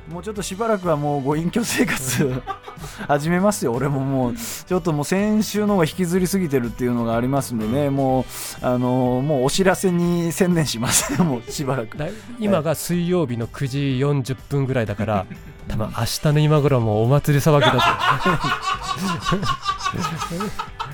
[0.09, 2.41] もうちょっとしばらくはもうご隠居生活
[3.07, 3.73] 始めますよ。
[3.73, 7.89] 俺ももうちょっともう先週の方が引きずりすぎてるっていうのがありますんでね。
[7.89, 8.25] もう
[8.65, 11.11] あのもうお知らせに専念します。
[11.23, 11.97] もうしばらく。
[11.97, 12.05] だ
[12.39, 15.25] 今が水曜日の9時40分ぐらいだから
[15.67, 17.71] 多分明日の今頃もうお祭り騒ぎだ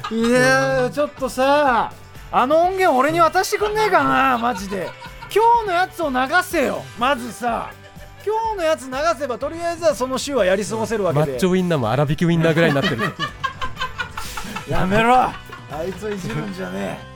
[0.09, 1.91] といやーちょっとさ
[2.31, 4.89] あの音源俺に渡してくんねえかなマジで。
[5.33, 7.71] 今日のやつを流せよまずさ
[8.25, 11.31] 今日のやつ流せばとりあえずはその週はやり過ごせるわけで。
[11.31, 13.01] マッチョウインナーも粗挽きウインナーぐらいになってる。
[14.69, 15.15] やめろ。
[15.15, 15.33] あ
[15.87, 17.10] いつをいじるんじゃねえ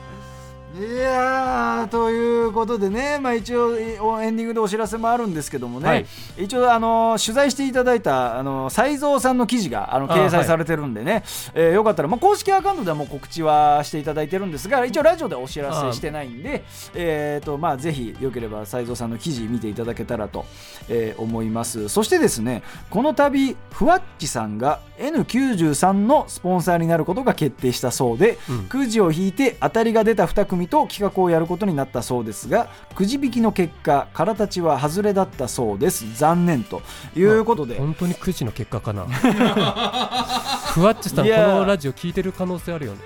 [0.78, 3.94] いやーということでね、まあ、一応エ
[4.28, 6.06] ンディングでお知らせもあるんですけどもね、はい。
[6.36, 11.24] 一応あの取材していただいたあの斎蔵さんの記事があのあ掲載されてるんでね、
[11.54, 16.62] えーよかったら、まあ、公式アカウントではもう告知はしていただいてるんですが一応ラジオではお知らせしてないんで、
[16.94, 20.44] えーとまあ、ぜひよければ斎蔵さんの記事見ていただけたらと、
[20.88, 21.88] えー思います。
[21.88, 28.64] そしてですねこの度ふわっちさんが N93 のスポンサーになることが決定したそうで、うん。
[28.64, 36.04] くじを引いて当たりが出た2組と企画をやることになったそうですがくじ引きの結果空たちは外れだったそうです。
[36.16, 36.82] 残念と
[37.16, 39.04] いうことで、本当に9時の結果かな。
[40.74, 42.98] ふわっちさんこのラジオ聞いてる可能性あるよね。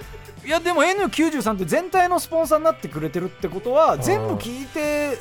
[0.45, 5.19] いやでも N93 って全体のスポンサーになってくれてるってことはん全部聞いて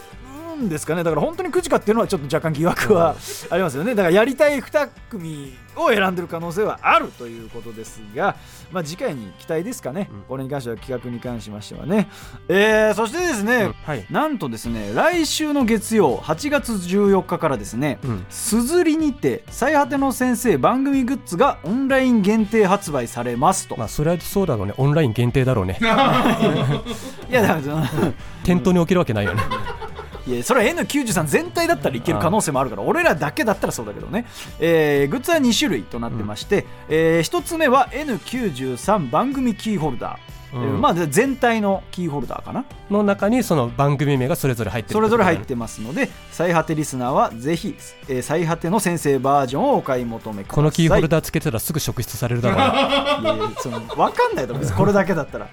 [0.55, 1.03] るんですかね。
[1.03, 3.15] だから本当にくじかっていうのはちょっと若干疑惑は
[3.49, 3.95] ありますよね。
[3.95, 8.35] だからやりたい2組を選んでる可能性はあるということですが、
[8.71, 10.21] まあ、次回に期待ですかね、うん。
[10.23, 12.09] これに関しては企画に関しましてはね、
[12.47, 14.05] えーそしてですね、はい。
[14.09, 18.25] なんとですね来週の月曜8月14日からですねうん。
[18.29, 24.73] すずりにて最果ての先生番組グッズがオンライン限定発売されますと、まあそれはそうだろうね。
[24.77, 25.77] オンライン限定だろうね。
[27.29, 27.83] いやだからその
[28.43, 29.41] 店頭に置けるわけないよね
[30.29, 34.27] いやそれは N93 全体だったらいける可能性もあるから俺らだけだったらそうだけどね、
[34.59, 40.63] えーグッズは2種類となってまして、え1つ目は N93 番組キーホルダー、うん。
[40.63, 42.65] えーまあで全体のキーホルダーかな。
[42.89, 47.75] の中にその番組名がそれぞれ入ってるそれぞれ入っるてますので最果てリスナーはぜひ、
[48.07, 50.55] えー最果ての先生バージョンをお買い求めください。
[50.55, 54.59] このキーホルダーつけてたらすぐ職質されるだろうねいやいやその分かんないだろ。
[54.59, 55.47] 別にこれだけだったら、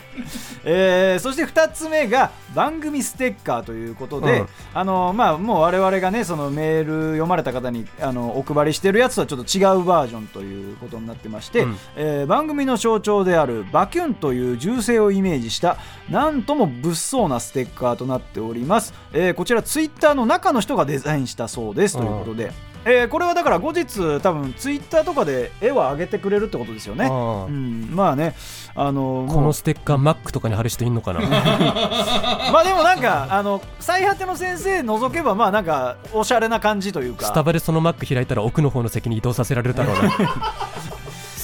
[0.65, 4.49] えーそして2つ目が番組ステッカーということで、うん。
[4.75, 11.77] あのまあ、もう我々がねそのメール読まれた方にあのお配りしてるやつとはちょっと違うバージョンということになってまして、うん。
[11.97, 15.77] えー番組の象徴であるバキュンという銃声をイメージした
[16.09, 21.97] なんとも物騒なステッカーとなっております、えーこちらツイッターの中の人がデザインしたそうです。
[21.97, 22.53] ということで、
[22.85, 28.37] えーこれはだから後日多分ツイッターとかで絵を上げてくれるってことですよね、うん、まあね、
[28.77, 31.21] あのこのステッカー Mac とかに貼る人いんのかな？
[32.53, 40.13] まあでもなんか、あの最果ての先生除けば、まあなんか、おしゃれな感じというか、スタバでその Mac 開いたら奥の方の席に移動させられるだろうな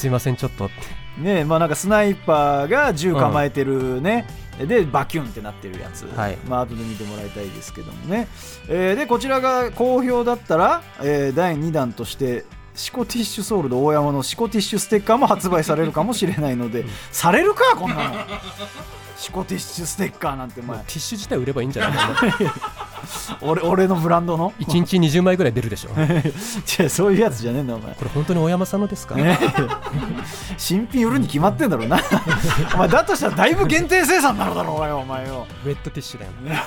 [0.03, 0.69] すいませんちょっと
[1.17, 4.27] ね、まあなんかスナイパーが銃構えてるね、
[4.59, 6.37] で、バキュンってなってるやつ、はい。
[6.49, 8.27] まあ後で見てもらいたいですけどもね。
[8.69, 12.45] えーで、こちらが好評だったら、えー第2弾として、
[12.75, 18.15] シコティッシュソールド大山のシコティッシュステッカーも発売されるかもしれないので、 されるか、こんなの。
[19.23, 20.85] シコティッシュステッカーなんて、もう前。
[20.85, 21.95] ティッシュ自体売ればいいんじゃない？
[23.41, 25.91] 俺俺のブランドの？1日20枚ぐらい出るでしょ。
[25.91, 27.91] こ違うそういうやつじゃねえんだお前。
[27.93, 29.39] れ本当に大山さんのですか、ね
[30.59, 31.99] 新品売るに決まってんだろうな。
[32.75, 36.33] お前だとしたらだいぶ限定生産なのだろうがよお前よ、ウェットティッシュだよ。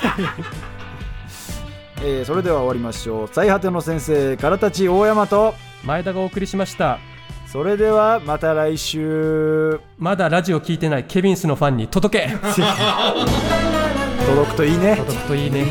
[2.04, 3.30] えーそれでは終わりましょう。
[3.32, 5.56] 最果ての先生からたち大山と。
[5.84, 6.98] 前田がお送りしました
[7.56, 9.80] それではまた来週。
[9.98, 12.28] まだラジオ聞いてないケビンスのファンに届け。
[14.28, 14.98] 届くといいね。
[14.98, 15.66] 届くといいね。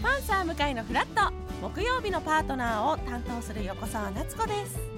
[0.00, 1.48] パンサー向かいのフラット。
[1.60, 4.97] 木曜日のパートナーを担当する横澤夏子です